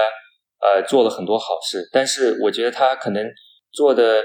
[0.62, 3.25] 呃做了很多好事，但是我觉得他可能
[3.73, 4.23] 做的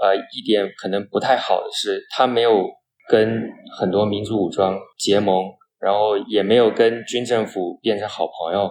[0.00, 2.62] 呃一点可能不太好的是，他没有
[3.08, 3.42] 跟
[3.76, 5.42] 很多民族武装结盟。
[5.80, 8.70] 然后也没有跟军政府变成好朋友，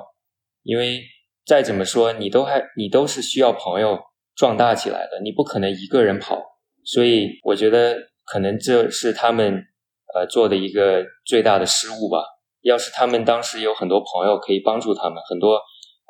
[0.61, 1.01] 因为
[1.43, 3.99] 再怎么说你都还你都是需要朋友
[4.35, 6.39] 壮大起来的，你不可能一个人跑。
[6.85, 9.63] 所以我觉得可能这是他们
[10.13, 12.23] 呃做的一个最大的失误吧。
[12.61, 15.59] 要是他们当时有很多朋友可以帮助他们，很多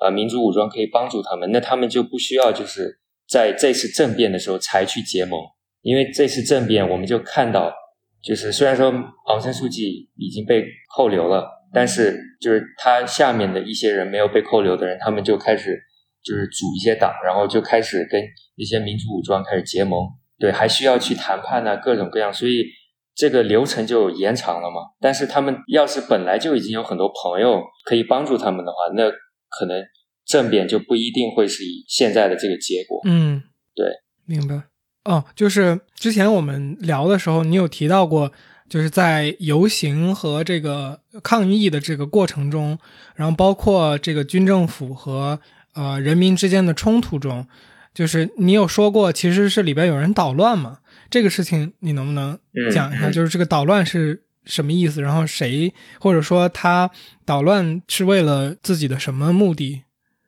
[0.01, 5.39] 呃民族武装可以帮助他们，那他们就不需要就是在这次政变的时候才去结盟，
[5.81, 7.73] 因为这次政变我们就看到。
[8.21, 8.91] 就是虽然说
[9.27, 15.79] 昂山素季已经被扣留了，但是就是他下面的一些人没有被扣留的人，他们就开始
[16.23, 18.21] 就是组一些党，然后就开始跟
[18.55, 19.99] 一些民族武装开始结盟。
[20.37, 22.65] 对，还需要去谈判呢，各种各样，所以
[23.13, 24.81] 这个流程就延长了嘛。
[25.01, 29.09] 但是他们要是本来就已经有很多朋友可以帮助他们的话，那
[29.49, 29.83] 可能
[30.25, 33.01] 政变就不一定会是以现在的这个结果。
[33.05, 33.41] 嗯，
[33.75, 33.85] 对，
[34.25, 34.68] 明白。
[35.05, 38.31] 哦，就是之前我们聊的时候，你有提到过，
[38.67, 42.77] 就是在游行和这个抗议的这个过程中，
[43.15, 45.39] 然后包括这个军政府和
[45.73, 47.47] 呃人民之间的冲突中，
[47.93, 50.79] 就是你有说过，其实是里边有人捣乱嘛？
[51.09, 52.37] 这个事情你能不能
[52.71, 53.09] 讲一下？
[53.11, 55.01] 就是这个捣乱是什么意思？
[55.01, 56.91] 然后谁或者说他
[57.25, 59.83] 捣乱是为了自己的什么目的？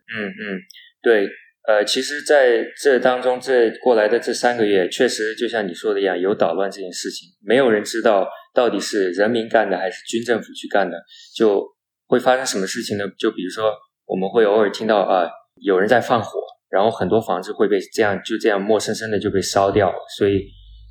[0.08, 0.62] 嗯嗯，
[1.04, 1.28] 对。
[1.68, 10.98] 呃，其实在这当中，这过来的这三个月，确实就像你说的一样，有捣乱这件事情，没有人知道到底是人民干的还是军政府去干的，
[11.36, 11.64] 就
[12.08, 13.06] 会发生什么事情呢？
[13.16, 13.72] 就比如说，
[14.08, 15.30] 我们会偶尔听到啊，
[15.62, 20.42] 有人在放火，然后很多房子会被这样就这样陌生生的就被烧掉，所以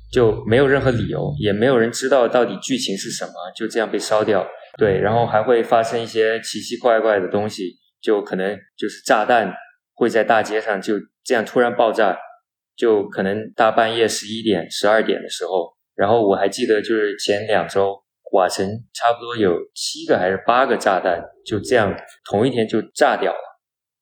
[0.09, 4.47] 就没有任何理由，也没有人知道到底剧情是什么，就这样被烧掉。
[4.77, 9.53] 对，然后还会发生一些奇奇怪怪的东西，就可能就是炸弹。
[10.01, 12.17] 会在大街上就这样突然爆炸，
[12.75, 21.95] 就可能大半夜十一点、十二点的时候，然后我还记得就是前两周，瓦城差不多有七个还是八个炸弹就这样
[22.27, 23.39] 同一天就炸掉了，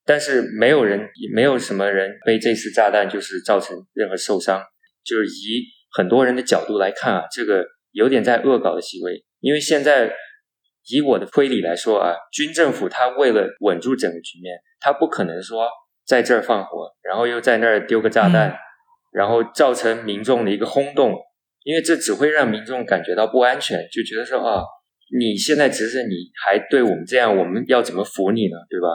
[0.05, 4.63] 但是没有人，没有什么人被这次炸弹就是造成任何受伤，
[5.03, 10.13] 就是以很多人的角度来看啊，这个有点在恶搞的行为，因为现在
[10.87, 15.67] 以我的推理来说啊，军政府他为了稳住整个局面，他不可能说。
[16.09, 18.57] 在这儿放火，然后又在那儿丢个炸弹，
[19.13, 21.15] 然后造成民众的一个轰动，
[21.63, 24.63] 因为这只会让民众感觉到不安全，就觉得说啊，
[25.19, 28.57] 你现在执政，你还对我们这样，我们要怎么服你呢？
[28.67, 28.87] 对吧？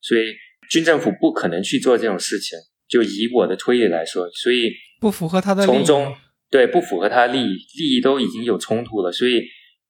[0.00, 0.32] 所以
[0.70, 2.58] 军政府不可能去做这种事情。
[2.88, 6.14] 就以我的推理来说，所以不符合他的从中
[6.50, 9.42] 对不符合他利益，利益都已经有冲突了，所以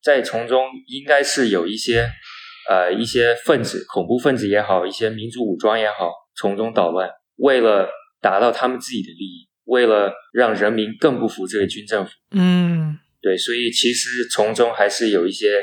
[0.03, 2.09] 在从中应该是有一些
[2.69, 6.11] 呃一些分子，恐怖分子也好，一些民族武装也好。
[6.37, 7.88] 从中捣乱，为了
[8.20, 12.12] 达到他们自己的利益，为了让人民更不服这个军政府。
[12.31, 15.62] 嗯，对，所以其实从中还是有一些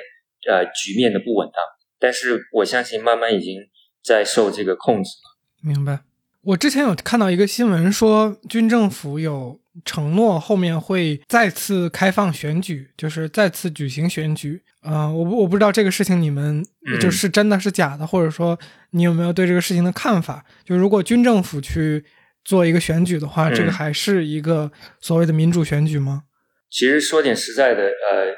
[0.50, 1.64] 呃局面的不稳当，
[2.00, 3.58] 但是我相信慢慢已经
[4.04, 5.38] 在受这个控制了。
[5.62, 6.02] 明白。
[6.44, 14.64] 我之前有看到一个新闻说，军政府有承诺后面会再次开放选举，就是再次举行选举。
[14.82, 16.66] 啊，我我不知道这个事情你们
[17.00, 18.58] 就是真的是假的，或者说
[18.92, 20.46] 你有没有对这个事情的看法？
[20.64, 22.04] 就如果军政府去
[22.44, 26.24] 做一个选举的话，这个还是一个所谓的民主选举吗？
[26.70, 28.34] 其实说点实在的，呃，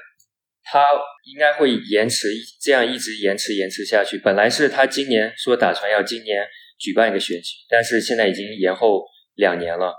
[0.63, 0.86] 他
[1.32, 2.28] 应该会延迟，
[2.62, 4.18] 这样一直延迟延迟下去。
[4.18, 6.46] 本来是他今年说打算要今年
[6.80, 9.04] 举办一个选举，但是现在已经延后
[9.36, 9.94] 两年了。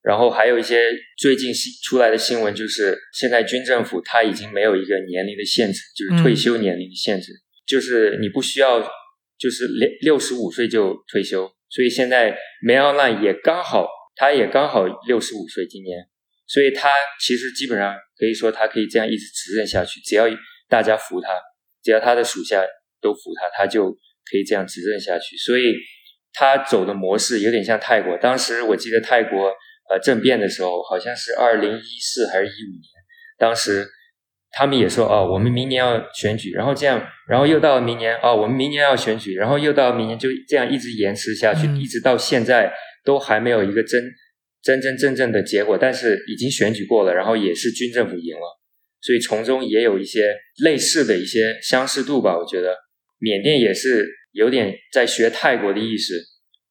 [0.00, 0.84] 然后还有一些
[1.18, 7.32] 最近新出来的新闻，就是现在军政府他已经没有一个年龄的限制，就是退休年龄的限制，
[7.66, 8.80] 就是你不需要
[9.38, 15.98] 就是六六十五岁就退休，所以现在梅奥兰也刚好，他也刚好六十五岁今年，
[16.46, 20.24] 所以他其实基本上可以说他可以这样一直执政下去，只要
[20.68, 21.28] 大家服他，
[21.82, 22.64] 只要他的属下
[23.00, 25.36] 都服他，他就可以这样执政下去。
[25.36, 25.74] 所以
[26.32, 29.52] 他走的模式有点像泰国，当时我记得泰国。
[29.90, 32.92] 呃，政变的时候好像是二零一四还是一五年，
[33.38, 33.88] 当时
[34.50, 42.72] 他们也说哦，我们明年要选举，然后这样，然后又到明年哦，我们明年要选举，然后又到明年，就这样一直延迟下去，一直到现在
[43.04, 44.02] 都还没有一个真
[44.62, 45.76] 真真正正的结果。
[45.78, 48.58] 但是已经选举过了，然后也是军政府赢了，
[49.00, 50.34] 所以从中也有一些
[50.64, 52.36] 类似的一些相似度吧。
[52.36, 52.74] 我觉得
[53.18, 56.20] 缅甸也是有点在学泰国的意思，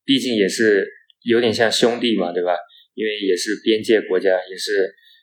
[0.04, 0.88] 毕竟也是
[1.24, 2.56] 有点像兄弟嘛，对吧？
[2.96, 4.72] 因为也是边界国家，也是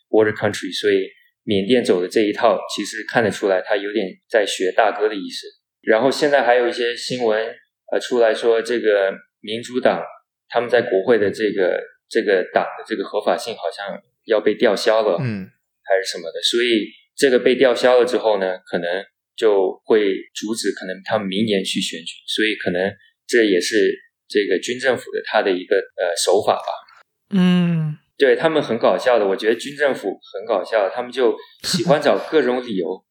[0.08, 1.08] border country，所以
[1.44, 5.46] 缅甸走的这一套，其实看得出来，他有点在学大哥的意思。
[5.82, 7.46] 然后现在还有一些新闻，
[7.92, 10.02] 呃，出来说这个民主党
[10.48, 11.78] 他们在国会的这个
[12.08, 15.44] 这个党的这个合法性好像要被吊销了，嗯，
[15.84, 16.40] 还是什么的。
[16.42, 18.88] 所以这个被吊销了之后呢，可能
[19.36, 22.90] 就会阻止可能他们明年去选举，所以可能
[23.26, 23.76] 这也是
[24.26, 26.70] 这个军政府的他的一个呃手法吧。
[27.30, 33.04] 嗯，对他们很搞笑的，我觉得军政府很搞笑，他们就喜欢找各种理由，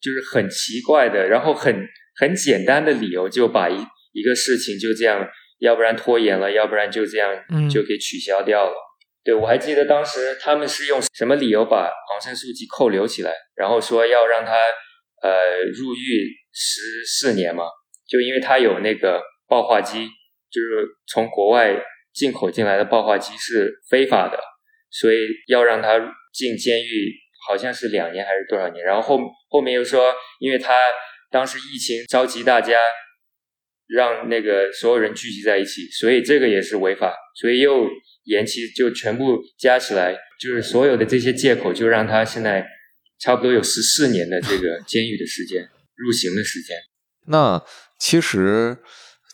[0.00, 1.86] 就是很奇怪的，然后很
[2.18, 3.74] 很简单的理由，就把一
[4.12, 7.36] 一个事情就这样，要不然拖延了，要不然就这样
[7.68, 8.74] 就给取消掉了。
[9.22, 14.52] 对我还记得当时他们是用什么理由把昂山素季扣留起来，然后说要让他
[15.22, 17.64] 呃入狱十四年嘛，
[18.08, 20.06] 就因为他有那个爆话机，
[20.50, 21.78] 就是从国外。
[22.16, 24.38] 进口进来的爆化机是非法的，
[24.90, 25.98] 所以要让他
[26.32, 27.12] 进监狱，
[27.46, 28.82] 好像是两年还是多少年？
[28.82, 30.72] 然后后后面又说，因为他
[31.30, 32.80] 当时疫情召集大家
[33.86, 37.86] 让那个所有人聚集在一起，所以这个也是违法，所以又
[38.24, 42.66] 延期，就全部加起来，就是所有的这些借口，就让他现在
[43.18, 46.78] 差不多有十四年的这个监狱的时间，入刑的时间。
[47.28, 47.62] 那
[47.98, 48.78] 其实。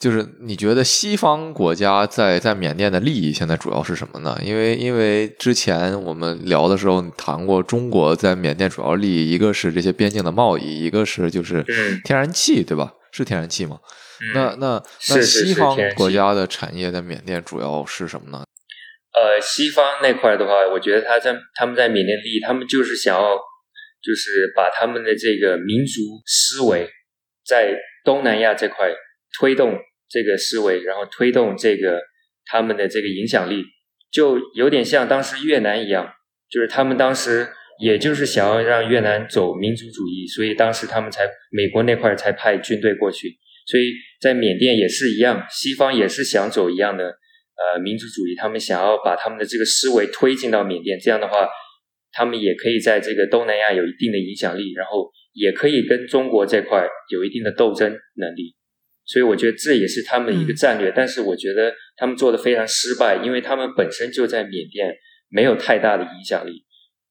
[0.03, 4.37] 就是你觉得西方国家在在缅甸的利益现在主要是什么呢？
[4.43, 11.63] 因为因为之前我们聊的时候你谈过，中国在缅甸主要利益一个是这些边境的贸易，一个是就是
[12.03, 12.93] 天然气，对吧？
[13.13, 13.79] 是天然气吗？
[14.35, 18.43] 那那那西方国家的产业在缅甸主要是什么呢？
[19.15, 23.37] 呃，西方那块的话，我觉得他在他们在缅甸利益，他们就是想要
[24.03, 26.91] 就是把他们的这个民族思维
[27.47, 28.91] 在东南亚这块
[29.39, 29.79] 推动。
[30.13, 31.99] 这个思维，然后推动这个
[32.45, 33.65] 他们的这个影响力，
[34.13, 36.13] 就有点像当时越南一样，
[36.51, 37.49] 就是他们当时
[37.81, 43.39] 也就是想要让越南走民族主义，所以当时他们才美国那块才派军队过去。
[43.65, 51.49] 所以在缅甸也是一样，西方也是想走一样的呃民族主义，他们想要把他们的这个思维推进到缅甸，这样的话，
[52.13, 58.55] 他们也可以在这个东南亚有一定的影响力，然后也可以跟中国这块有一定的斗争能力。
[59.05, 64.95] 所以我觉得这也是他们一个战略，但是我觉得他们做的非常失败，因为他们本身就在缅甸
[65.29, 66.65] 没有太大的影响力，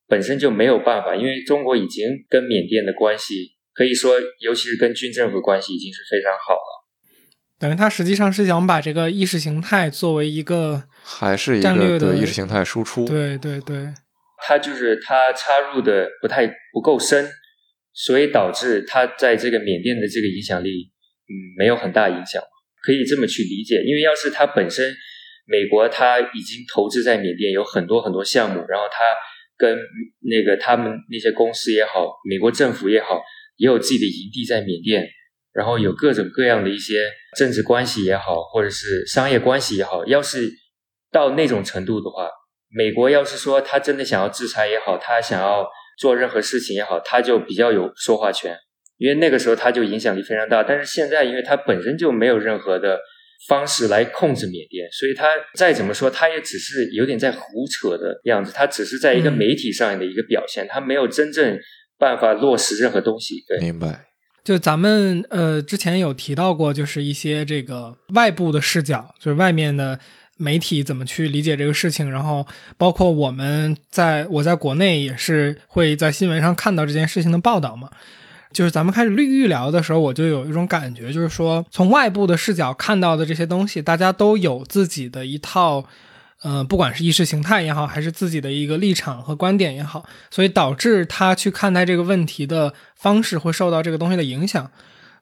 [0.07, 6.87] 本身就没有办法，因为中国已经跟缅甸的关系可以说，尤其是跟军政府关系已经是非常好了。
[7.59, 13.93] 等于他实际上是想把这个意识形态作为一个还是一个的意识形态输出，对对对，
[14.39, 17.29] 他就是他插入的不太不够深，
[17.93, 20.90] 所以导致他在这个缅甸的这个影响力。
[21.31, 22.43] 嗯，没有很大影响，
[22.83, 23.81] 可以这么去理解。
[23.85, 24.93] 因为要是他本身，
[25.45, 29.15] 美国他已经投资在缅甸有很多很多项目，然后他
[29.57, 29.77] 跟
[30.19, 33.21] 那个他们那些公司也好，美国政府也好，
[33.55, 35.07] 也有自己的营地在缅甸，
[35.53, 40.05] 然后有各种各样的一些政治关系也好，或者是商业关系也好。
[40.05, 40.51] 要是
[41.11, 42.29] 到那种程度的话，
[42.69, 45.65] 美国要是说他真的想要制裁也好，他想要
[45.99, 48.57] 做任何事情也好，他就比较有说话权。
[49.01, 52.99] 因为那个时候他就影响力非常大，但是现在因为他本身就没有任何的
[53.47, 61.57] 方式来控制缅甸，所以他再怎么说，他也只是有点在胡扯的样子，他只是在一个媒体上的一个表现，他没有真正
[61.97, 63.43] 办法落实任何东西。
[63.47, 64.05] 对，明白。
[64.43, 69.99] 就咱们呃之前有提到过，就是一些这个外部的视角，就是外面的
[70.37, 72.45] 媒体怎么去理解这个事情，然后
[72.77, 77.89] 包括我们在我在国内也是会在新闻上看到这件事情的报道嘛。
[78.51, 85.85] 就是咱们开始预预聊的时候，我就有一种感觉，就是说从外部的视角看到的这些东西，大家都有自己的一套，
[86.43, 94.69] 呃，不管是意识形态也好，还是自己的一个立场和观点也好，所以导致他去看待这个问题的方式会受到这个东西的影响。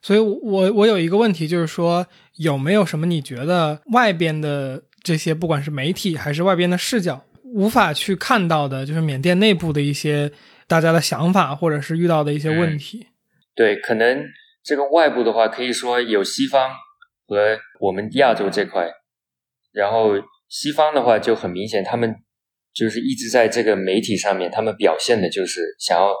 [0.02, 10.32] 所以，我我有一个问题，就是说有没有什么你觉得外边的这些，不管是媒体还是外边的视角，无法去看到的，就是缅甸内部的一些
[10.66, 13.08] 大家的想法，或者是遇到的一些问题。
[13.54, 14.24] 对，可能
[14.62, 16.70] 这个外部的话，可以说有西方
[17.26, 18.90] 和我们亚洲这块，
[19.72, 20.12] 然后
[20.48, 22.14] 西方的话就很明显，他们
[22.72, 26.14] 就是一直在这个媒体上面，他们表现的就是想要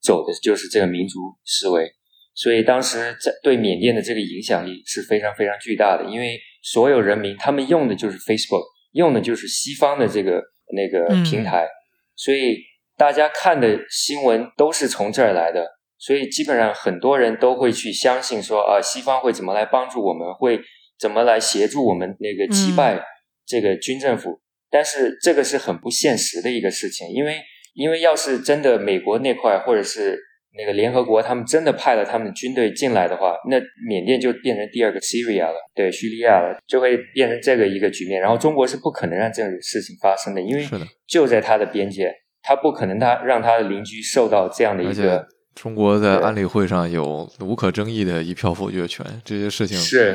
[0.00, 1.90] 走的就是这个民族思维，
[2.34, 10.42] 所以当时在对缅甸的这个影响力是非常非常巨大的，因为所有人民他们用的就是 Facebook，用的就是西方的这个
[10.74, 11.66] 那个平台，
[12.14, 12.58] 所以
[12.96, 15.75] 大家看的新闻都是从这儿来的。
[15.98, 20.60] 所以基本上很多人都会去相信说啊，西方会怎么来帮助我们，会
[20.98, 23.02] 怎么来协助我们那个击败
[23.46, 24.40] 这个军政府。
[24.70, 27.40] 但是这个是很不现实的一个事情，因为
[27.74, 30.18] 因为要是真的美国那块或者是
[30.58, 38.20] 那个联合国他们真的派了他们军队进来的话，那缅甸就变成第二个 Syria 了，对叙利亚了，就会变成这个一个局面。
[38.20, 40.66] 然后中国是不可能让这种事情发生的，因为
[41.06, 45.26] 就在它的边界，它不可能它让它的邻居受到这样的一个。
[45.56, 50.14] 中国在安理会上有无可争议的一票否决权，这些事情是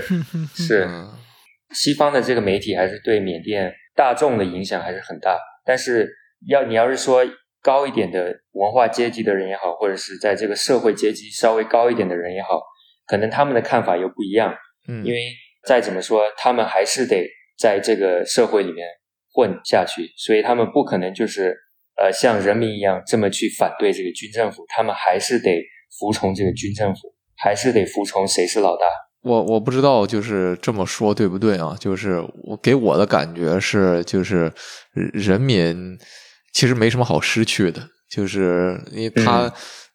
[0.55, 0.87] 是，
[1.73, 5.39] 西方的这个媒体还是对缅甸大众的影响还是很大。
[5.65, 6.07] 但是
[6.47, 7.25] 要你要是说
[7.59, 12.61] 高一点的文化阶级的人也好，或者是在这个社会阶级稍微高一点的人也好，
[13.07, 14.55] 可能他们的看法又不一样。
[14.87, 15.33] 嗯，因为
[15.67, 17.27] 再怎么说，他们还是得
[17.57, 18.87] 在这个社会里面
[19.33, 21.57] 混下去，所以他们不可能就是。
[22.01, 25.61] 呃，像人民一样这么去反对这个军政府，他们还是得
[25.99, 28.87] 服从这个军政府，还是得服从谁是老大？
[29.21, 31.77] 我我不知道，就是这么说对不对啊？
[31.79, 34.51] 就是我给我的感觉是，就是
[35.13, 35.95] 人民
[36.53, 37.79] 其实没什么好失去的，
[38.09, 39.53] 就是因为他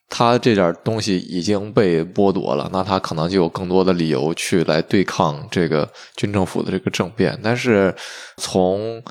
[0.09, 7.37] 他这点东西已经被剥夺了，那他可能就有更多的理由去来对抗这个军政府的这个政变。
[7.43, 7.93] 但是
[8.37, 9.03] 从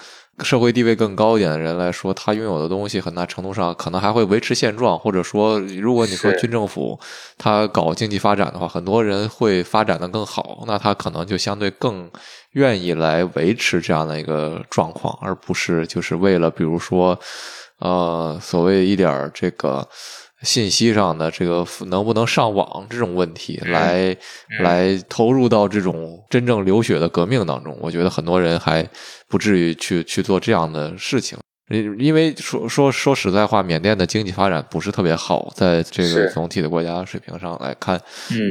[0.43, 6.99] 社会地位更高一点的人来说，他拥有的东西很大程度上可能还会维持现状，或者说，如果你说军政府
[7.38, 12.09] 他搞经济发展的话，很多人会发展的更好，那他可能就相对更
[12.51, 17.17] 愿意来维持这样的一个状况，而不是就是为了比如说，
[17.79, 19.88] 呃，所谓一点这个。
[20.45, 24.15] 信息上的这个能不能上网这种问题，来
[24.61, 28.87] 来投入到这种真正流血的革命当中，我觉得很多人还
[29.27, 31.37] 不至于去去做这样的事情。
[31.70, 37.99] 因因为说说说实在话，缅甸的经济发展不是特别好，在这个总体的国家水平上来看，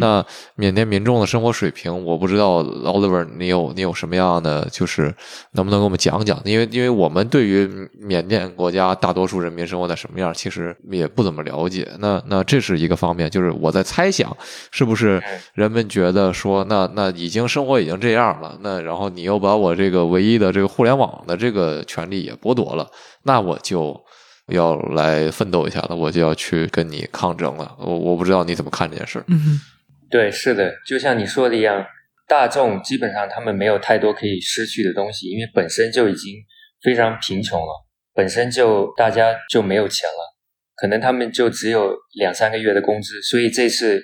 [0.01, 0.25] 那
[0.57, 5.15] 缅甸民众的生活水平，我不知道 Oliver，你有你有什么样的，就是
[5.53, 6.41] 能不能给我们讲讲？
[6.45, 11.89] 因为因为我们对于缅甸国家大多数人民生活在什么样，其实也不怎么了解。
[12.01, 14.37] 那那这是一个方面，就是我在猜想，
[14.73, 15.23] 是不是
[15.55, 22.85] 人们觉得说，那那已经生活已经这样了，那然后你又把我这个唯一的这个互联网的这个权利也剥夺了。
[23.25, 24.05] 那我就
[24.49, 27.77] 要来奋斗一下了，我就要去跟你抗争了。
[27.79, 29.25] 我我不知道你怎么看这件事。
[29.29, 29.59] 嗯，
[30.11, 31.85] 对，是的，就像你说的一样，
[32.29, 36.35] 大众基本上他们没有太多可以失去的东西，因为本身就已经
[36.83, 40.37] 非常贫穷了，本身就大家就没有钱了，
[40.77, 44.03] 可能他们就只有两三个月的工资，所以这次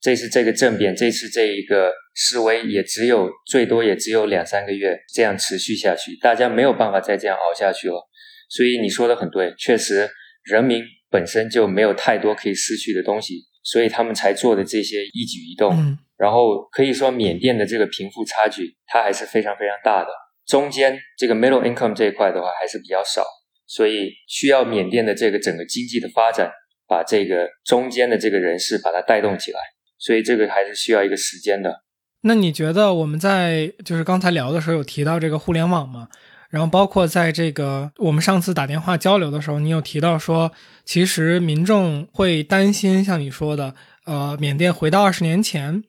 [0.00, 8.09] 这次这个政变，这次这一个示威也只有最多也只有两三个月这样持续下去，大家没有办法再这样熬下去了。
[8.50, 10.10] 所以你说的很对，确实
[10.42, 15.96] 人民本身就没有太多可以失去的东西，所以他们才做的这些一举一动。
[16.18, 20.10] 然后可以说缅甸的这个贫富差距，它还是非常非常大的。
[20.44, 23.24] 中间这个 middle income 这一块的话还是比较少，
[23.66, 26.50] 所以需要缅甸的这个整个经济的发展，
[26.86, 29.60] 把这个中间的这个人士把它带动起来。
[29.98, 31.84] 所以这个还是需要一个时间的。
[32.22, 36.08] 那你觉得我们在就是刚才聊的时候有提到这个互联网吗？
[36.50, 40.52] 然后包括在这个我们上次打电话交流的时候，你有提到说，
[40.84, 43.74] 其实民众会担心，像你说的，
[44.04, 45.82] 呃，缅甸回到二十年前。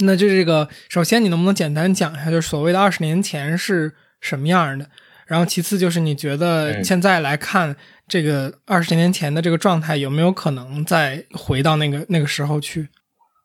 [0.00, 4.88] 那就这个，首先你能不能简单讲一下，就是所谓的二十年前是什么样的？
[5.26, 7.76] 然后其次就是你觉得现在来看，
[8.08, 12.88] 这个二十年前的这个状态有没有可能再回到那个那个时候去？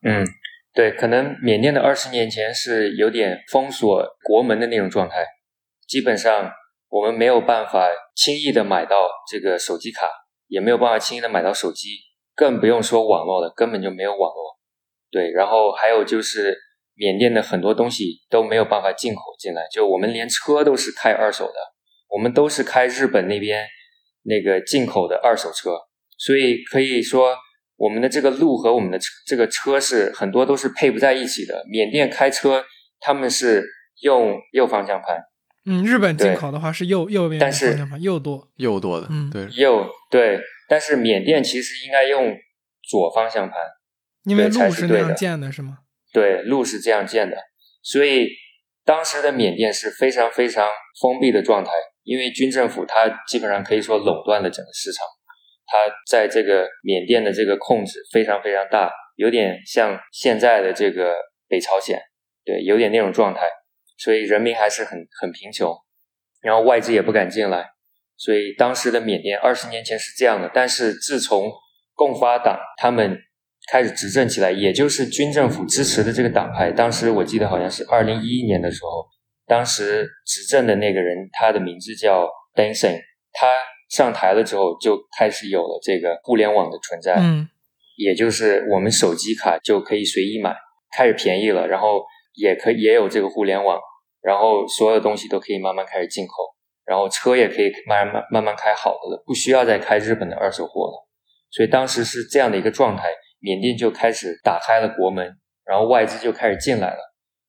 [0.02, 0.26] 嗯，
[0.74, 5.18] 对，可能缅甸的二十年前是有点封锁国门的那种状态。
[5.88, 6.52] 基本上
[6.90, 10.08] 我们没有办法轻易的买到这个手机卡，
[10.48, 11.90] 也没有办法轻易的买到手机，
[12.36, 14.60] 更不用说网络了，根本就没有网络。
[15.12, 16.58] 对，然后还有就是
[16.96, 21.54] 缅甸的很多东西都没有办法进口进来，就我们连车都是开二手的，
[22.10, 23.68] 我们都是开日本那边
[24.24, 25.78] 那个进口的二手车，
[26.18, 27.38] 所以可以说
[27.78, 31.64] 我们的这个路和我们的车这个车是很多都是配不在一起的。
[31.70, 32.66] 缅甸开车
[33.00, 33.66] 他们是
[34.02, 35.22] 用右方向盘。
[35.66, 40.40] 嗯，日本进口的话是右右边方向盘，右舵，右舵的，嗯，对，右对，
[40.70, 42.38] 但是缅甸其实应该用
[42.88, 43.58] 左方向盘，
[44.26, 45.80] 因为路是那样建的，是吗？
[46.14, 47.36] 对，路是这样建的，
[47.82, 48.30] 所以
[48.86, 50.70] 当时的缅甸是非常非常
[51.02, 51.72] 封闭的状态，
[52.04, 55.04] 因为军政府它基本上可以说垄断了整个市场，
[55.66, 61.16] 它在这个缅甸的这个控制非常非常大，有点像现在的这个
[61.50, 62.00] 北朝鲜，
[62.46, 63.42] 对，有点那种状态。
[63.98, 65.74] 所以人民还是很很贫穷，
[66.42, 67.66] 然后外资也不敢进来，
[68.18, 70.52] 所以当时的缅甸二十年前是这样的。
[70.54, 71.50] 但是自从
[71.94, 73.18] 共发党他们
[73.72, 79.08] 开始执政起来，也就是军政府支持的这个党派，当时我记得好像是二零一一年的时候，
[79.48, 83.00] 当时执政的那个人他的名字叫 Deng s n
[83.32, 83.54] 他
[83.90, 87.48] 上台了之后就开始有了这个互联网的存在，嗯，
[87.98, 90.54] 也就是我们手机卡就可以随意买，
[90.98, 92.04] 开始便宜了，然后。
[92.36, 93.80] 也可以也有这个互联网，
[94.22, 96.34] 然后所有东西都可以慢慢开始进口，
[96.86, 101.08] 然后车也可以慢慢慢慢开好的了，不需要再开日本的二手货了。
[101.52, 103.10] 所以当时是这样的一个状态，
[103.40, 107.00] 缅甸就开始打开了国门，然后外资就开始进来了。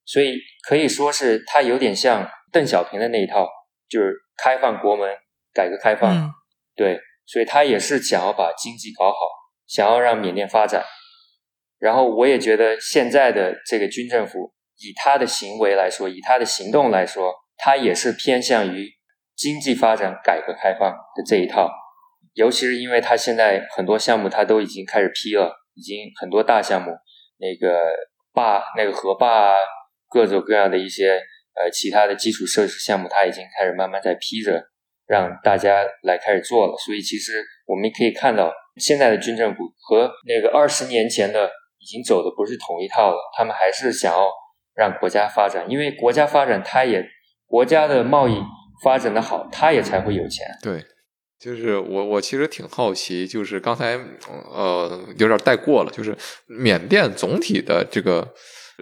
[0.04, 0.36] 所以
[0.68, 3.48] 可以说是它有点像邓小平的那一套，
[3.88, 5.10] 就是开放国门、
[5.52, 6.30] 改革开放。
[6.76, 9.16] 对，所以他也是想要把经济搞好，
[9.66, 10.84] 想要让缅甸发展。
[11.78, 14.52] 然后我也觉得现在的这个军政府。
[14.78, 18.90] 以他的行为来说，以他的行动来说，他也是偏向于
[19.34, 21.70] 经济发展、改革开放的这一套。
[22.34, 26.90] 尤其是因为他现在很多项目他都已经开始批了，已经很多大项目，
[27.38, 27.80] 那个
[28.34, 29.56] 坝、那个河坝，
[30.10, 31.12] 各种各样的一些
[31.54, 34.62] 呃其他的基础设施项目，他已经开始慢慢在批着，
[35.06, 36.76] 让大家来开始做了。
[36.84, 44.28] 所以其实我们可以看到，现在的军政府和那个二十年前的已经走的不是同一套了，他们还是想要
[44.76, 47.04] 让国家发展，因为国家发展，它也
[47.46, 48.40] 国家的贸易
[48.84, 50.46] 发展的好，它也才会有钱。
[50.62, 50.84] 对，
[51.40, 53.98] 就是我我其实挺好奇，就是刚才
[54.52, 56.16] 呃有点带过了，就是
[56.46, 58.34] 缅甸总体的这个。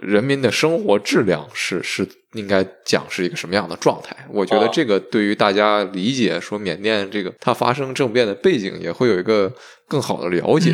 [0.03, 4.13] 人民的生活质量是是应该讲是一个什么样的状态？
[4.29, 9.53] 我觉得这个对于大家理解说缅甸这个它发生政变的背景，也会有一个
[9.87, 10.71] 更好的了解。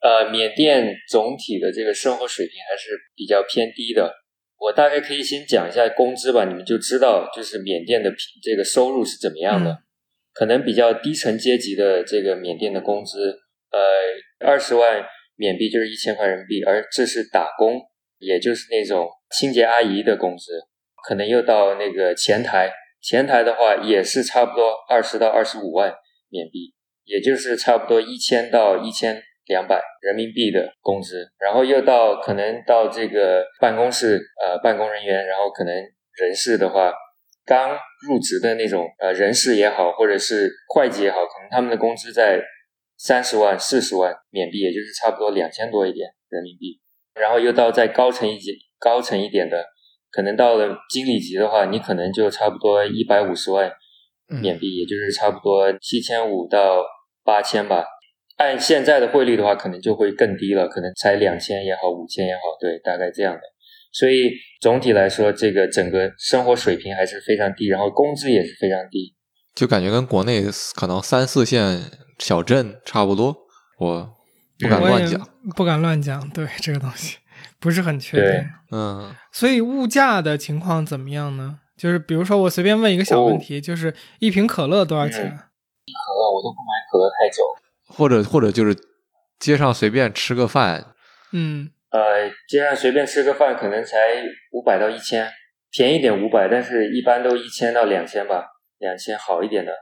[0.00, 4.10] 呃，缅甸总体的这个生活水平还是比较偏低的。
[4.62, 9.78] 我大概可以先讲一下工资吧，你们就知道就是缅甸的这个收入是怎么样的。
[10.32, 13.38] 可能比较低层阶级的这个缅甸的工资，
[13.70, 13.80] 呃，
[14.46, 15.04] 二十万
[15.36, 17.80] 缅币就是一千块人民币，而这是打工。
[18.24, 20.52] 也就是那种清洁阿姨的工资，
[21.08, 22.70] 可能又到那个前台，
[23.02, 25.92] 前台的话也是差不多二十到二十五万
[26.28, 31.26] 缅币，也就是差不多一千到一千两百人民币的工资。
[31.38, 36.92] 然后又到可能到这个办公室，呃，办公人员，然后可能人事的话，
[37.44, 37.70] 刚
[38.08, 42.40] 入职的那种，呃，人事也好，或者是会计也好，可能他们的工资在
[42.96, 46.80] 三十万、四十万缅币，也就是差不多两千多一点人民币。
[47.14, 49.66] 然后又到再高层一级、高层一点的，
[50.10, 53.70] 可能到了经理级的话，你可能就差不多一百五十万
[54.40, 56.82] 缅币，也就是差不多七千五到
[57.24, 57.84] 八千吧。
[58.42, 63.40] 按现在的汇率的话，可能就会更低了，可能才两千也好，五千也好，对，大概这样的。
[63.92, 69.14] 所以总体来说，这个整个生活水平还是非常低，然后工资也是非常低，
[69.54, 71.80] 就感觉跟国内可能三四线
[72.18, 73.36] 小镇差不多。
[73.78, 74.16] 我。
[74.58, 76.30] 不敢乱讲，不敢乱讲。
[76.30, 77.18] 对这个东西
[77.58, 78.46] 不是很确定。
[78.70, 81.58] 嗯，所以物价的情况怎么样呢？
[81.76, 85.18] 就是比如说，我随便问一个小问题，就是一瓶可乐多少钱？
[85.18, 87.42] 一可乐我都不买可乐太久。
[87.94, 88.74] 或者或者就是
[89.38, 90.94] 街上随便吃个饭。
[91.32, 91.70] 嗯。
[91.90, 93.98] 呃，街上随便吃个饭可能才
[94.52, 95.30] 五百到一千，
[95.70, 98.46] 便宜点五百，但是一般都一千到两千吧。
[98.78, 99.72] 两千好一点的，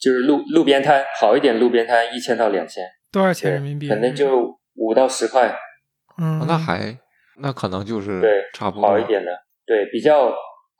[0.00, 2.82] 就是路路边摊好一点，路边摊一千到两千。
[3.12, 3.88] 多少钱人民币？
[3.88, 5.54] 可能就五到十块。
[6.16, 6.98] 嗯，那还
[7.42, 9.30] 那可能就是对差不多好一点的，
[9.66, 10.34] 对比较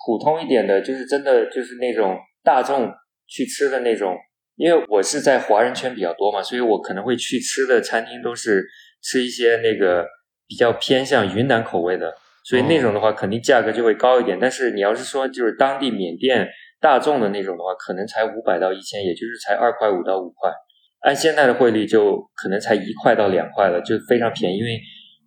[0.07, 2.91] 普通一点的，就是真的就是那种大众
[3.29, 4.17] 去吃的那种。
[4.61, 8.63] 因为我是在华人圈比较多嘛，所以我可能会去吃的餐厅都是
[9.03, 10.07] 吃一些那个
[10.47, 12.13] 比较偏向云南口味的，
[12.45, 14.39] 所以那种的话肯定价格就会高一点。
[14.39, 16.47] 但是你要是说就是当地缅甸
[16.79, 20.53] 大众的那种的话，可能才五百到一千，也就是才二块五到五块。
[21.01, 24.59] 按现在的汇率，就可能才一块到两块了，就非常便宜。
[24.59, 24.79] 因为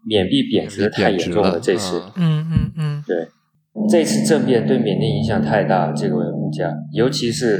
[0.07, 3.27] 缅币贬值的太严重了，这次，嗯嗯嗯，对，
[3.89, 7.59] 这次政变对缅甸影响太大，这个物价，尤其是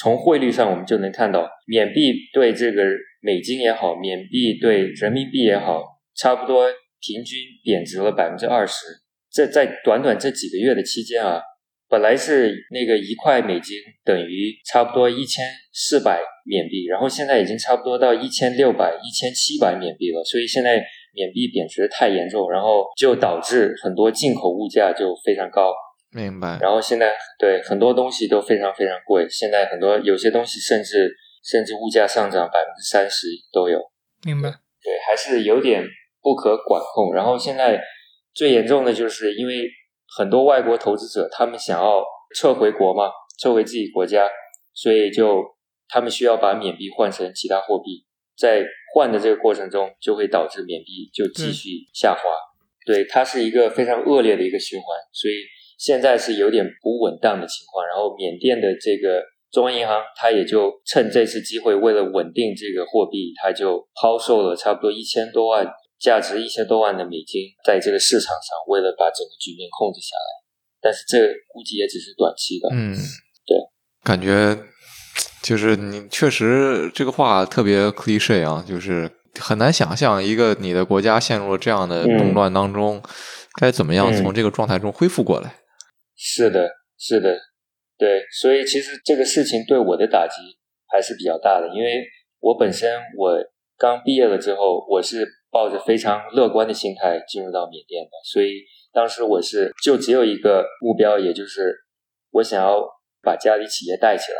[0.00, 2.82] 从汇率上，我们就能看到，缅币对这个
[3.20, 5.82] 美金也好，缅币对人民币也好，
[6.16, 6.66] 差不多
[7.00, 8.86] 平均贬值了百分之二十。
[9.30, 11.42] 这在短短这几个月的期间啊。
[11.90, 20.22] 本来是那个一块美金等于差不多一千四百缅币，然后现在已经差不多到一千六百、一千七百缅币了。
[20.22, 20.80] 所以现在
[21.12, 25.72] 缅币贬值太严重，然后就导致很多进口物价就非常高。
[26.12, 26.58] 明白。
[26.60, 33.78] 然后现在对很多东西都非常非常贵，现在很多有些东西甚至甚至物价上涨百分之三十都有。
[34.24, 34.50] 明白。
[34.82, 35.84] 对，还是有点
[36.22, 37.14] 不可管控。
[37.14, 37.80] 然后现在
[38.34, 39.68] 最严重的就是因为。
[40.18, 42.02] 很多外国投资者，他们想要
[42.34, 44.28] 撤回国嘛，撤回自己国家，
[44.74, 45.40] 所以就
[45.88, 48.04] 他们需要把缅币换成其他货币，
[48.36, 52.20] 在换的这个过程中，就会导致缅币就继续下滑。
[52.84, 55.34] 对，它是一个非常恶劣的一个循环，所以
[55.80, 57.86] 现在是有点不稳当的情况。
[57.88, 65.66] 然后缅甸的这个中央银行，它也就趁这次机会，为了稳定这个货币，它就抛售了差不多一千多万。
[66.00, 70.30] 价值一千多万的美金，在这个市场上，为了把整个局面控制下来，
[70.80, 71.18] 但是这
[71.52, 72.70] 估计也只是短期的。
[72.72, 72.96] 嗯，
[73.44, 73.58] 对，
[74.02, 74.56] 感觉
[75.42, 83.02] 就是你确实这个话特别 cliche 啊，就是很难想象一个你的国家陷入了这样的动乱当中，
[83.60, 85.56] 该怎么样从这个状态中恢复过来。
[86.22, 86.68] 是的，
[86.98, 87.40] 是的，
[87.96, 90.34] 对，所以其实这个事情对我的打击
[90.86, 92.04] 还是比较大的，因为
[92.40, 93.42] 我本身我
[93.78, 95.26] 刚毕业了之后，我是。
[95.52, 98.62] 抱着非常乐观的心态进入到缅甸的，所以
[98.92, 101.74] 当时我是就只有一个目标，也就是
[102.30, 102.86] 我想要
[103.20, 104.38] 把家里企业带起来，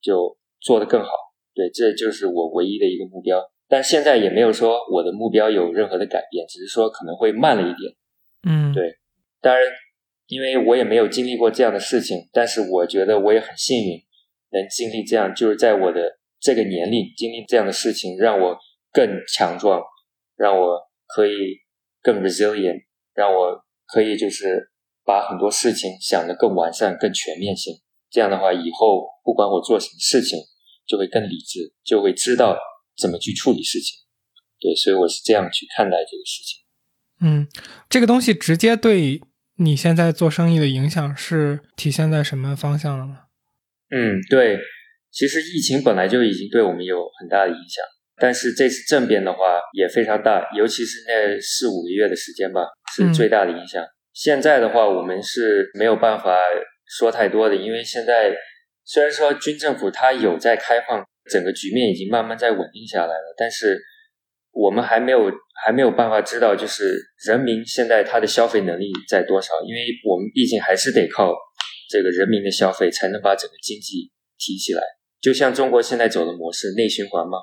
[0.00, 1.10] 就做得更好。
[1.54, 3.40] 对，这就是我唯一的一个目标。
[3.68, 7.94] 但现在也没有说我的目标有任何的改变，只是说可能会慢了一点。
[8.42, 8.98] 嗯，对。
[9.40, 9.64] 当然，
[10.32, 14.00] 因为我也没有经历过这样的事情，但是我觉得我也很幸运，
[14.50, 18.56] 能经历这样，就是在我的这个年龄经历这样的事情，让我
[18.90, 19.82] 更强壮，
[20.34, 21.58] 让我可以
[22.00, 24.70] 更 resilient，让我可以就是
[25.04, 27.74] 把很多事情想得更完善、更全面性。
[28.10, 30.38] 这样的话，以后不管我做什么事情，
[30.86, 32.56] 就会更理智，就会知道
[32.96, 33.98] 怎么去处理事情。
[34.58, 36.62] 对，所以我是这样去看待这个事情。
[37.20, 37.46] 嗯，
[37.90, 39.20] 这个东西直接对
[39.56, 43.24] 你现在做生意的影响是体现在什么方向了吗？
[43.90, 44.58] 嗯，对，
[45.10, 47.84] 其实疫情本来就已经对我们有很大的影响，
[48.16, 53.84] 但是这次政变的话也非常大，尤其是那四五个月的时间吧，是最大的影响。
[54.12, 56.38] 现在的话，我们是没有办法
[56.98, 58.34] 说太多的，因为现在
[58.84, 63.78] 虽然说军政府它有在开放，整个局面已经慢慢在稳定下来了，但是。
[64.52, 65.30] 我们还没有
[65.64, 71.34] 还没有办法知道，就是人民现在他的消费能力在多少，因为我们毕竟还是得靠
[71.90, 74.82] 这个人民的消费才能把整个经济提起来。
[75.20, 77.38] 就像中国现在走的模式，内循环嘛。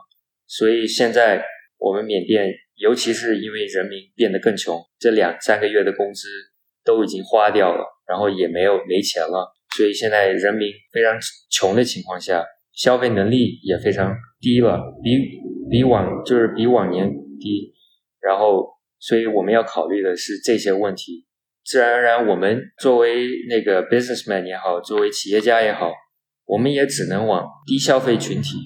[0.47, 1.43] 所以现在
[1.77, 6.27] 我们缅甸，尤其是因为人民变得更穷，这两三个月的工资
[6.83, 11.17] 都已经花掉了，然后也没有没钱了，所以现在人民非常
[11.49, 12.43] 穷的情况下，
[12.81, 15.39] 消费能力也非常低了，比。
[15.71, 17.07] 比往就是比往年
[17.39, 17.71] 低，
[18.19, 21.27] 然后，所以我们要考虑的是这些问题。
[21.63, 25.91] 自然而然，我们作为那个 businessman 也好，作为企业家也好，
[26.45, 28.57] 我们也只能往低消费群体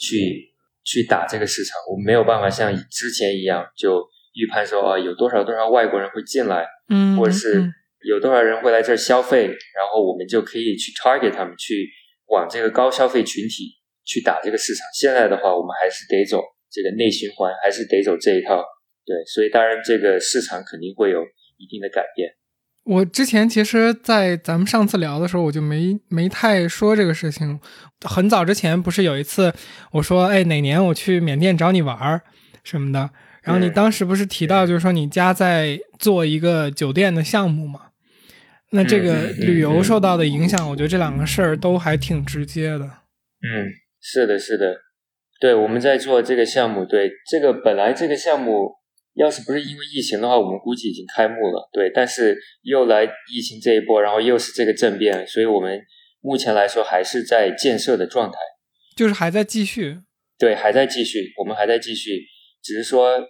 [0.00, 1.76] 去去打这个市场。
[1.92, 7.62] 我们没有办法像之前一样，就预判说啊，有多少多少外国人会进来，嗯，或者是
[8.04, 11.88] 有多少人会来这儿消费，然后我们就可以去 target 他们，去
[12.32, 13.78] 往这个高消费群体。
[14.04, 18.60] 去打这个市场，现在的话，我们还是得走这个内循环，还是得走这一套。
[19.06, 21.22] 对，所以当然这个市场肯定会有
[21.56, 22.28] 一定的改变。
[22.82, 27.60] 我之前其实，在咱们上次聊的时候，我就没没太说这个事情。
[28.00, 29.54] 很早之前不是有一次
[29.92, 32.22] 我说，哎，哪年我去缅甸找你玩儿
[32.64, 33.08] 什么的，
[33.44, 37.91] 然后你当时不是提到，就是说你家在做一个酒店的项目嘛？
[38.72, 42.84] 那这个旅游受到的影响，我觉得这两个事儿都还挺直接的。
[42.84, 43.70] 嗯。
[44.04, 44.78] 是的，是的，
[45.40, 46.84] 对，我们在做这个项目。
[46.84, 48.72] 对，这个本来这个项目，
[49.14, 51.70] 要是不是因为疫情的话，我们估计已经开幕了。
[51.72, 55.80] 对，但是又来疫情这一波，然后又是这个政变，所以我们
[56.20, 58.38] 目前来说还是在建设的状态，
[58.96, 60.00] 就是还在继续。
[60.36, 62.22] 对，还在继续，我们还在继续，
[62.60, 63.20] 只是说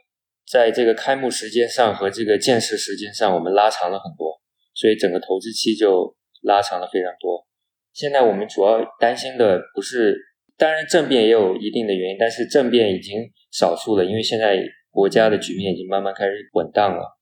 [0.51, 4.41] 在这个开幕时间上和这个建设时间上，我们拉长了很多，
[4.75, 7.47] 所以整个投资期就拉长了非常多。
[7.93, 10.17] 现在我们主要担心的不是。
[10.59, 13.19] 当然，政变也有一定的原因，但是政变已经
[13.51, 17.19] 少数了，因为现在国家的局面已经慢慢开始稳当了。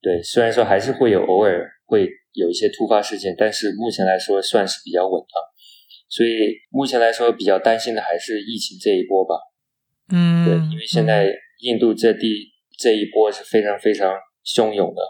[0.00, 5.42] 对，虽然说还是会有偶尔会有一些突发事件，但是目前来说算是比较稳当。
[6.08, 6.30] 所以
[6.70, 9.34] 目前来说比较担心的还是疫情这一波吧。
[10.10, 11.30] 嗯，对，因为现在
[11.60, 14.14] 印度这地这一波是非常非常
[14.46, 15.02] 汹涌的。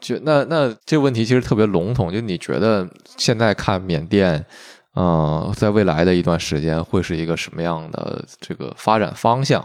[0.00, 4.44] 就那那这问题其实特别笼统，就你觉得现在看缅甸？
[4.94, 9.58] 嗯，在未来的一段时间会是一个什么样的这个发展方向？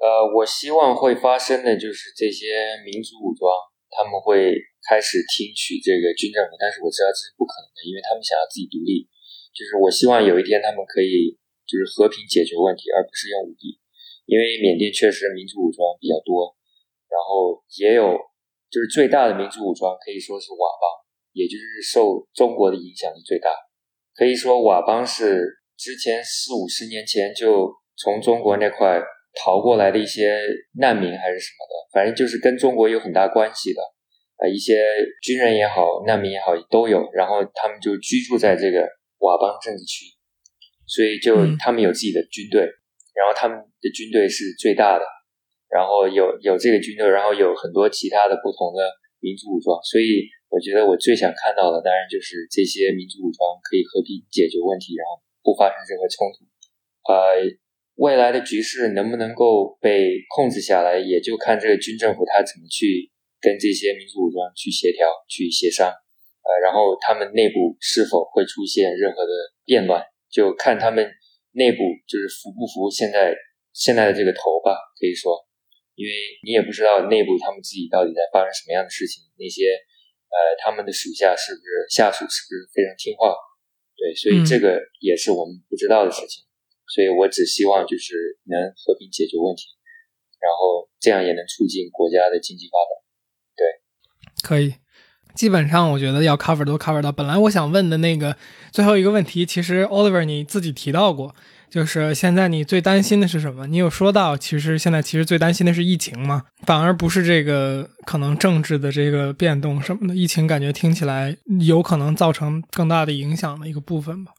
[0.00, 3.52] 呃，我希望会发生的就是这些民族武装
[3.92, 4.56] 他们会
[4.88, 9.04] 开始听取这个军政府，但是我知道这是不可能的，因为他们想要自己独立。
[9.52, 11.36] 就是我希望有一天他们可以
[11.68, 13.76] 就是和平解决问题，而不是用武力。
[14.24, 16.56] 因为缅甸确实民族武装比较多，
[17.12, 18.16] 然后也有
[18.74, 20.90] 就是最大的民族武装可以说是佤邦，
[21.30, 23.48] 也就是受中国的影响力最大。
[24.16, 25.46] 可以说，佤邦是
[25.76, 29.00] 之前四五十年前就从中国那块
[29.38, 30.40] 逃过来的一些
[30.80, 33.80] 难民还是什么的，反正就是跟中国有很大关系的，
[34.42, 34.82] 呃，一些
[35.22, 37.08] 军人也好，难民也好都有。
[37.12, 38.80] 然后他们就居住在这个
[39.18, 40.06] 佤邦政治区，
[40.84, 42.62] 所以就他们有自己的军队，
[43.14, 45.04] 然后他们的军队是最大的，
[45.74, 48.86] 然后有有这个军队，然后有很多其他的不同的
[49.18, 50.30] 民族武装，所以。
[50.54, 56.46] 我觉得我最想看到的，当然就是这些民族武装可以和平解决问题，然后不发生任何冲突。
[57.10, 57.42] 呃，
[57.96, 63.10] 未来的局势能不能够被控制下来，也就看这个军政府他怎么去
[63.40, 65.90] 跟这些民族武装去协调、去协商。
[65.90, 69.32] 呃，然后他们内部是否会出现任何的
[69.64, 71.02] 变乱，就看他们
[71.58, 73.34] 内部就是服不服现在
[73.72, 74.78] 现在的这个头吧。
[75.00, 75.34] 可以说，
[75.94, 76.12] 因为
[76.44, 79.72] 你也不知道内部他们自己到底在发生什么样的事情，那些。
[80.34, 83.30] 呃，他们的属下是不是下属是不是非常听话？
[83.94, 86.42] 对，所以这个也是我们不知道的事情。
[86.88, 89.62] 所以我只希望就是能和平解决问题，
[90.42, 92.98] 然后这样也能促进国家的经济发展。
[93.54, 93.62] 对，
[94.42, 94.74] 可以。
[95.36, 97.12] 基本上我觉得要 cover 都 cover 到。
[97.12, 98.36] 本来我想问的那个
[98.72, 101.32] 最后一个问题，其实 Oliver 你自己提到过。
[101.74, 103.66] 就是现在你最担心的是什么？
[103.66, 110.14] 你有说到，其实现在其实最担心的是疫情嘛，反而不是这个可能政治的这个变动什么的。
[110.14, 114.30] 疫情感觉听起来有可能造成更大的影响的一个部分吧。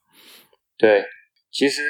[0.77, 1.03] 对，
[1.51, 1.81] 其实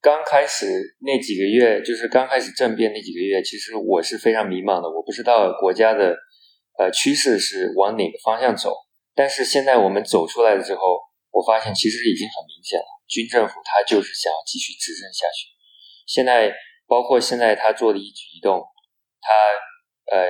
[0.00, 0.64] 刚开始
[1.00, 6.16] 那几个月，就是刚开始政变那几个月，其实我是非常迷茫的，我不知道国家的
[6.78, 8.72] 呃趋势是往哪个方向走。
[9.14, 10.80] 但是现在我们走出来了之后，
[11.32, 12.95] 我发现其实已经很明显了。
[13.08, 15.54] 军政府他就是想要继续执政下去。
[16.06, 16.54] 现在
[16.86, 18.62] 包括现在他做的一举一动，
[19.20, 20.28] 他呃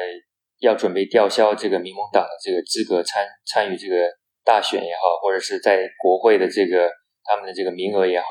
[0.60, 4.08] 要准备吊销这个民盟党的这个资格参参与这个
[4.42, 6.90] 大选也好，或者是在国会的这个
[7.24, 8.26] 他们的这个名额也好，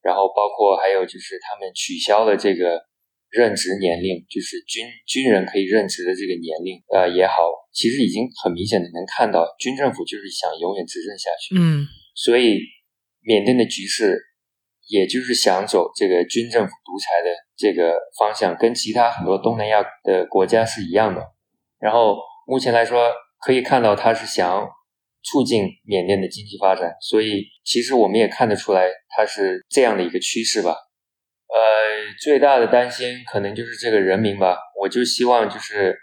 [0.00, 2.80] 然后包括还有就是他们取消了这个
[3.28, 7.34] 任职年龄，就是军军人可以任职的这个年龄呃也好，
[7.70, 11.54] 其实已经很明显的能看到军政府就是想永远执政下去。
[11.58, 12.60] 嗯，所以。
[13.24, 14.18] 缅甸的局势，
[14.88, 21.22] 也就是想走这个军政府独裁的这个方向，跟其他很多东南亚的国家是一样的。
[21.78, 22.16] 然后
[22.46, 24.68] 目前来说，可以看到他是想
[25.22, 30.70] 促进缅甸的经济发展，所以其实我们也看得出来，他是这样的一个趋势吧。
[31.48, 34.58] 呃，最大的担心可能就是这个人民吧。
[34.80, 35.96] 我就希望就是，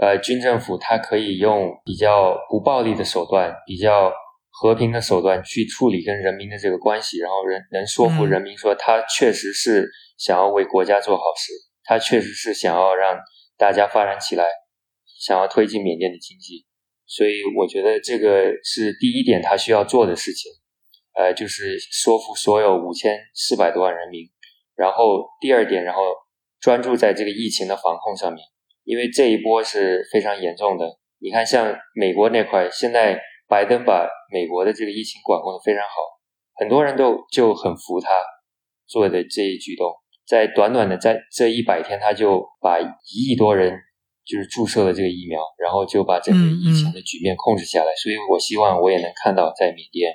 [0.00, 4.12] 呃，军政府他可以用比较不暴力的手段，比较。
[4.62, 11.52] 和平的手段去处理跟人民的这个关系，然后人能说服人民说他确实是想要为国家做好事，
[11.82, 13.18] 他确实是想要让
[13.58, 14.46] 大家发展起来，
[15.18, 16.64] 想要推进缅甸的经济，
[17.08, 20.52] 所以我觉得这个是第一点他需要做的事情，
[21.18, 24.30] 呃，就是说服所有五千四百多万人民。
[24.76, 26.02] 然后第二点，然后
[26.60, 28.40] 专注在这个疫情的防控上面，
[28.84, 30.86] 因为这一波是非常严重的。
[31.18, 33.20] 你看，像美国那块现在。
[33.52, 35.92] 拜登把美国的这个疫情管控的非常好，
[36.56, 38.08] 很多人都就很服他
[38.86, 39.92] 做的这一举动。
[40.26, 43.78] 在短短的在这一百天，他就把一亿多人
[44.24, 47.92] 就是注射了这个疫苗，然后就把整个疫情的局面控制下来。
[48.02, 50.14] 所以我希望我也能看到在缅甸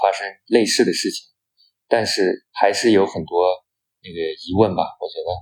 [0.00, 1.26] 发生类似的事情，
[1.88, 3.42] 但是还是有很多
[4.04, 4.84] 那个疑问吧。
[5.00, 5.34] 我觉得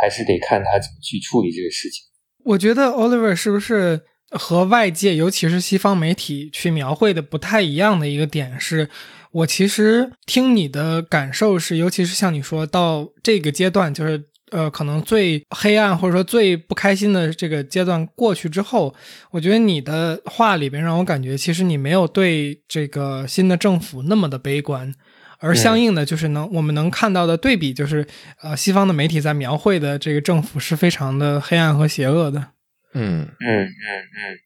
[0.00, 2.02] 还是得看他怎么去处理这个事情。
[2.44, 4.04] 我觉得 Oliver 是不是？
[4.32, 8.88] 和外界，尤其是西方媒体去描绘的不太一样的一个点是，
[9.30, 18.94] 我其实听你的感受是，尤其是像你说到这个阶段，就是呃，可能最黑暗或者说最不开心的这个阶段过去之后，
[19.30, 24.92] 我觉得你的话里边让我感觉，其实你没有对这个新的政府那么的悲观，
[25.38, 28.06] 而相应的就是能我们能看到的对比，就是
[28.42, 32.48] 呃，西方的媒体在描绘的这个政府是非常的黑暗和邪恶的。
[32.94, 33.22] 嗯。
[33.40, 34.38] 嗯嗯嗯，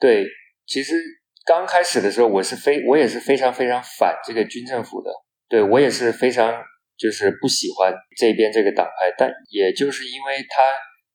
[0.00, 0.26] 对，
[0.66, 0.94] 其实
[1.44, 5.10] 刚开始的时候，我是非我也是非常非常反这个军政府的，
[5.48, 6.62] 对我也是非常
[6.96, 10.62] 就是不喜欢这边这个党派，但也就是因为他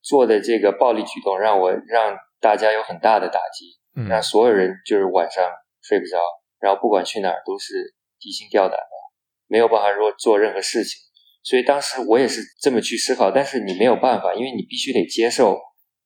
[0.01, 5.49] 做的这个暴力举动，让我让大家有很大的打击，让所有人就是晚上
[5.81, 6.21] 睡不着，
[6.59, 8.95] 然后不管去哪儿都是提心吊胆的，
[9.47, 10.99] 没有办法说做任何事情，
[11.43, 15.59] 所以当时我也是这么去思考，但是你没有办法，因为你必须得接受。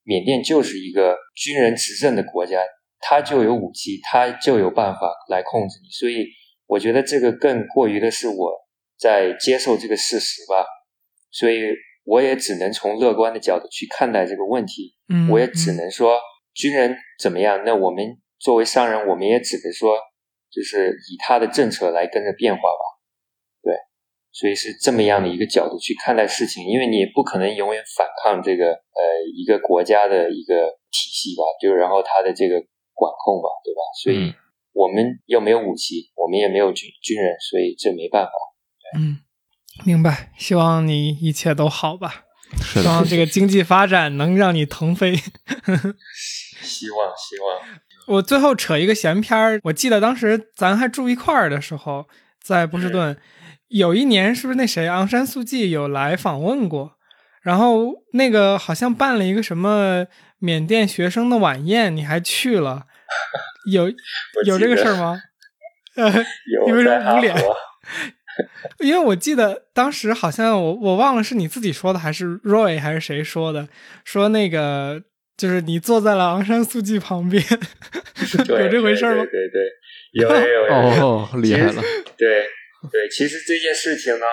[0.03, 2.61] 缅甸就是一个军人执政的国家，
[2.99, 5.89] 他就有武器，他就有办法来控制你。
[5.89, 6.27] 所以，
[6.65, 8.51] 我觉得这个更过于的是我
[8.97, 10.65] 在接受这个事实吧。
[11.31, 11.61] 所以，
[12.03, 14.95] 我也只能从乐观的角度去看待这个问题。
[15.07, 16.19] 嗯，我也只能说
[16.53, 19.97] 军人怎么样，那我们作为商人，我们也只能说，
[20.51, 22.90] 就是以他的政策来跟着变化吧。
[24.33, 29.01] 所以是这么样的一个角度去看待事情，因为你不可能永远反抗这个呃
[29.35, 32.55] 一个国家的一个体系吧，就然后他的这个
[32.93, 33.81] 管控吧，对吧？
[34.01, 34.33] 所以
[34.73, 38.31] 我们又没有武器，我们也没有军军人，所以这没办法。
[38.97, 39.19] 嗯，
[39.85, 40.31] 明白。
[40.37, 42.23] 希望你一切都好吧。
[42.63, 45.15] 希望这个经济发展能让你腾飞。
[46.63, 47.61] 希望希望。
[48.07, 52.07] 我最后扯一个闲篇儿，我记得当时咱还住一块儿的时候，
[52.41, 53.17] 在波士顿。
[53.71, 56.97] 有一年是不是那谁昂山素季有来访问过？
[57.41, 60.05] 然后那个好像办了一个什么
[60.39, 62.83] 缅甸学生的晚宴，你还去了？
[63.71, 63.89] 有
[64.45, 65.21] 有这个事儿吗？
[65.95, 66.09] 呃
[66.53, 67.35] 有为什么捂脸？
[68.79, 73.67] 因为我记得当时好像我我忘了是你自己说的还是 Roy 还是谁说的，
[74.05, 75.01] 说那个
[75.35, 77.43] 就是你坐在了昂山素季旁边，
[78.47, 79.25] 有这回事吗？
[79.25, 79.61] 对对，
[80.13, 80.73] 有有有
[81.07, 81.81] 哦，厉害了，
[82.17, 82.45] 对。
[82.91, 84.25] 对，其实这件事情呢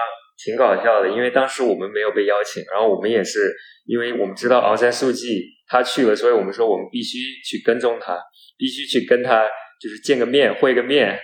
[0.45, 3.53] 挺搞笑的，因为当时我们没有被邀请，然后我们也是
[3.87, 8.19] 因为我们知道昂山素季他去了，所以我们说我们必须去跟踪他，
[8.57, 9.47] 必须去跟他
[9.81, 11.19] 就是见个面会个面，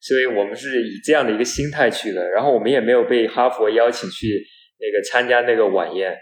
[0.00, 2.28] 所以我们是以这样的一个心态去的。
[2.30, 4.46] 然后我们也没有被哈佛邀请去
[4.78, 6.16] 那个参加那个晚宴，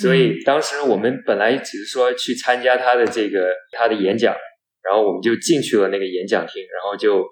[0.00, 4.36] 所以当时我们本来只是说去参加他的这个他的演讲，
[4.82, 7.24] 然后我们就进去了那个演讲厅，然后就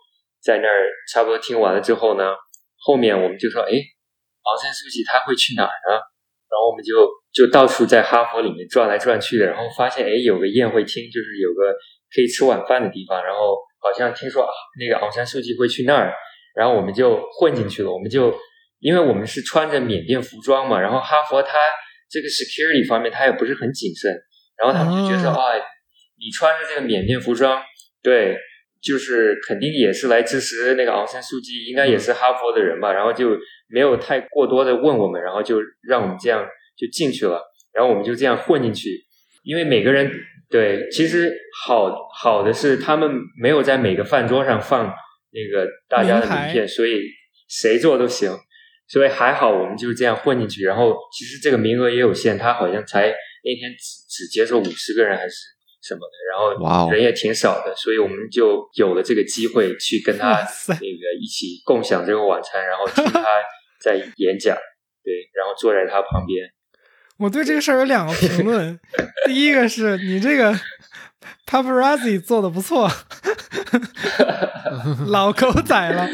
[0.43, 2.35] 在那儿差不多听完了之后呢，
[2.79, 6.01] 后面我们就说，哎，昂山素季他会去哪儿呢？
[6.51, 11.73] 然后我们就就到处在哈佛里面转来转去的，然后发现哎有个宴会厅，就是有个
[12.15, 16.13] 可以吃晚饭的地方，然后好像听说啊那个昂山素季会去那儿，
[16.57, 17.93] 然后我们就混进去了。
[17.93, 18.35] 我们就
[18.81, 21.59] 因为我们是穿着缅甸服装嘛，然后哈佛它
[22.11, 24.11] 这个 security 方面它也不是很谨慎，
[24.59, 25.55] 然后他们就觉得啊
[26.19, 27.63] 你穿着这个缅甸服装，
[28.03, 28.37] 对，
[28.83, 33.37] 就是肯定也是来支持那个昂山素季，应该也是哈佛的人吧，然后就。
[33.73, 36.45] 没有太过多的问我们，然后就让我们这样
[36.77, 37.41] 就进去了，
[37.73, 38.91] 然后我们就这样混进去。
[39.45, 40.11] 因为每个人
[40.51, 41.33] 对，其实
[41.65, 43.09] 好好的是他们
[43.41, 44.93] 没有在每个饭桌上放
[45.31, 47.01] 那个大家的名片，所以
[47.49, 48.37] 谁做都行。
[48.89, 50.65] 所以还好，我们就这样混进去。
[50.65, 55.35] 然后其实这个名额也有限，他好像才那天只只接受五十个人还是
[55.83, 63.25] 什么的，然后人也挺少的，所以我们就有了这个机会去跟他那个一起共享这个晚餐，然后听他。
[63.83, 64.55] 在演讲，
[65.03, 66.51] 对，然后坐在他旁边。
[67.17, 68.79] 我对这个事儿有两个评论，
[69.25, 70.55] 第一个是你这个
[71.47, 72.87] paparazzi 做的不错，
[75.09, 76.07] 老狗仔了。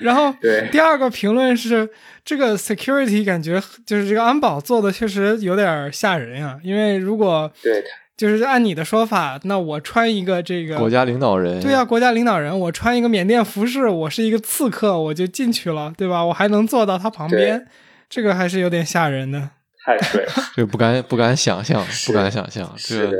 [0.00, 0.34] 然后，
[0.72, 1.88] 第二个评论是
[2.24, 7.84] 这个 security 感觉就是这个安保做的确实有点吓人啊，因为如果对。
[8.16, 16.24] 就是按你的说法，那我穿一个这个国家领导人，对呀，国家领导人，我穿一个缅甸服饰，我是一个刺客，我就进去了，对吧？
[16.24, 17.66] 我还能坐到他旁边，
[18.08, 19.50] 这个还是有点吓人的。
[19.84, 20.24] 太对，
[20.56, 22.72] 这不敢不敢想象，不敢想象。
[22.76, 23.10] 这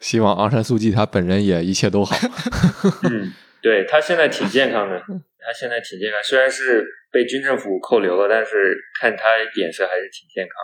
[0.00, 2.16] 希望昂山素季他本人也一切都好。
[3.02, 5.02] 嗯，对他现在挺健康的，
[5.44, 9.24] 他现在挺健康，虽然是被军政府扣留了，但是看他
[9.54, 10.54] 脸色还是挺健康。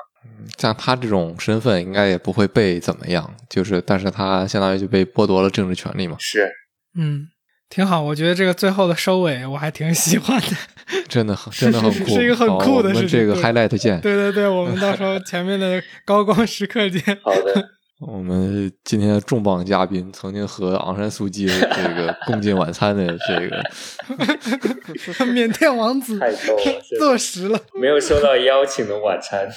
[0.59, 3.37] 像他这种身份，应该也不会被怎么样。
[3.49, 6.17] 就是，但是他相当于就被剥夺了政治权利嘛。
[6.19, 6.51] 是，
[6.99, 7.29] 嗯，
[7.69, 8.03] 挺好。
[8.03, 10.47] 我觉得这个最后的收尾，我还挺喜欢的。
[11.09, 13.09] 真的很，真的很酷， 是一个很酷的事情。
[13.09, 14.01] 这个 highlight 见。
[14.01, 17.01] 对对对，我们到时候前面的高光时刻见。
[17.23, 17.76] 好的。
[18.01, 26.63] 我们今天的重磅嘉宾，曾经和昂山素季这个 共进晚餐的这个 缅甸王子，太逗了，
[26.99, 29.49] 坐实了，没有收到邀请的晚餐。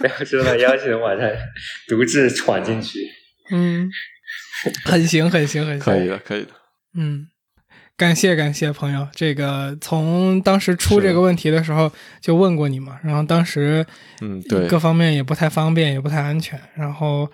[0.00, 1.36] 没有收到邀请，的晚餐
[1.88, 3.00] 独自闯进去。
[3.50, 3.90] 嗯，
[4.84, 6.48] 很行，很行，很行，可以的，可以的。
[6.94, 7.26] 嗯，
[7.96, 11.90] 感谢感谢朋友，这个从当时出这个问题的时候
[12.20, 13.86] 就问过你嘛，然后当时
[14.20, 16.60] 嗯对，各方面也不太方便，也不太安全。
[16.74, 17.30] 然后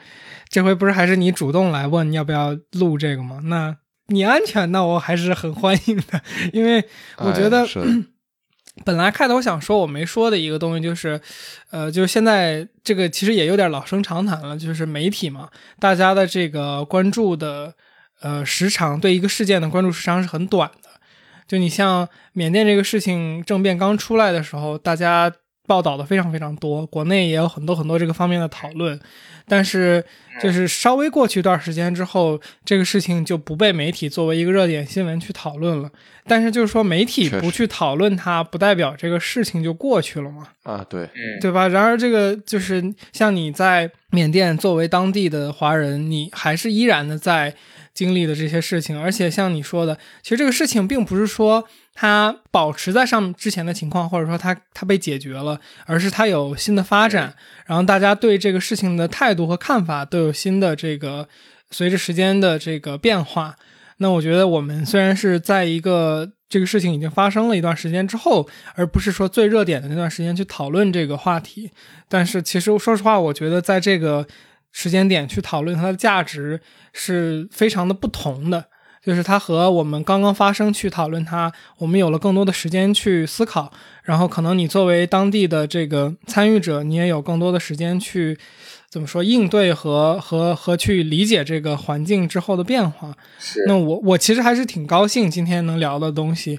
[0.49, 3.41] 这回不是还是你主动来问要不要录这个吗？
[3.45, 3.77] 那
[4.09, 6.85] 你安全，那我还是很欢迎的， 因为
[7.19, 7.67] 我觉得。
[8.85, 11.21] 本来开头想说我没说的一个东西就是，
[11.73, 15.49] 呃，就是现在这个其实也有点老生常谈了，就是媒体嘛，
[15.81, 17.75] 大家的这个关注的
[18.21, 20.89] 呃时长，对一个事件的关注时长是很短的。
[21.47, 25.33] 就你像缅甸这个事情政变刚出来的时候，大家
[25.67, 28.99] 报道的非常非常多，国内也有很多很多这个方面的讨论。
[29.51, 30.05] 但是，
[30.43, 35.91] 就是稍微过去一段时间之后，这个事情就不被媒体作为一个热点新闻去讨论了。
[36.27, 40.49] 但是，就是说媒体不去讨论它，不代表这个事情就过去了嘛？
[40.65, 41.09] 啊，对，
[41.41, 41.67] 对吧？
[41.69, 47.55] 然而，这个就是像你在缅甸作为当地的华人，你还是依然的在
[47.99, 49.01] 经历的这些事情。
[49.01, 51.65] 而且，像你说的，其实这个事情并不是说。
[52.01, 57.35] 它保持在上之前的情况，或者说它它被解决了，而是它有新的发展，
[57.67, 61.29] 然后大家对这个事情的态度和看法都有新的这个
[61.73, 63.57] 随着时间的这个变化。
[63.97, 71.73] 那我觉得我们虽然是在一个这个事情已经发生了一段时间之后，而不是说最热点的那段时间去讨论这个话题，
[72.09, 74.25] 但是其实说实话，我觉得在这个
[74.73, 76.61] 时间点去讨论它的价值
[76.93, 78.67] 是非常的不同的。
[79.01, 88.37] 就是它和我们刚刚发生去讨论它，我们有了更多的时间去思考，然后可能你作为当地的这个参与者，你也有更多的时间去
[88.91, 93.17] 怎么说应对和和和去理解这个环境之后的变化。
[93.39, 96.59] 是，那我我其实还是挺高兴今天能聊的东西，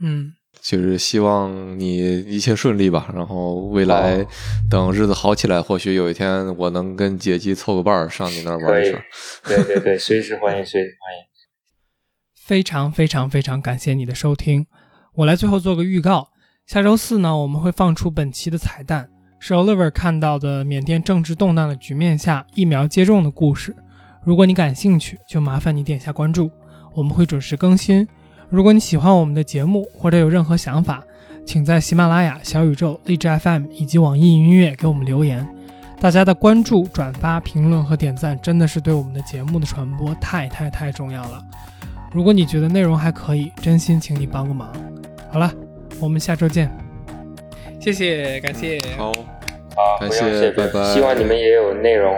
[0.00, 0.32] 嗯，
[0.68, 3.08] 就是希望你一切顺利吧。
[3.14, 4.26] 然后未来
[4.68, 9.00] 等日子好起来，或许有一天我能跟姐姐凑个伴儿上你那儿玩一圈。
[9.44, 11.26] 对对对，随时欢迎，随时欢迎。
[12.44, 14.66] 非常非常非常感谢你的收听，
[15.14, 16.28] 我来最后做个预告，
[16.66, 19.08] 下周四呢我们会放出本期的彩蛋，
[19.38, 23.74] 是 Oliver 看到的缅甸政治动荡的局面下疫苗接种的故事。
[24.24, 26.50] 如果你感兴趣，就麻烦你点下关注，
[26.94, 28.06] 我们会准时更新。
[28.48, 31.02] 如果你喜欢我们的节目，或者有任何想法，
[31.44, 35.46] 请在喜马拉雅、小宇宙、荔枝 FM 以及网易云音乐给我们留言。
[36.00, 41.42] 大家的关注、转发、评论和点赞，真的是对我们的节目的传播太太太重要了。
[42.12, 44.72] 如果你觉得内容还可以，真心请你帮个忙。
[45.30, 45.52] 好了，
[46.00, 46.70] 我们下周见。
[47.80, 48.80] 谢谢，感谢。
[48.96, 49.12] 好，
[49.74, 52.14] 好，感谢，拜拜希望你们也有内容。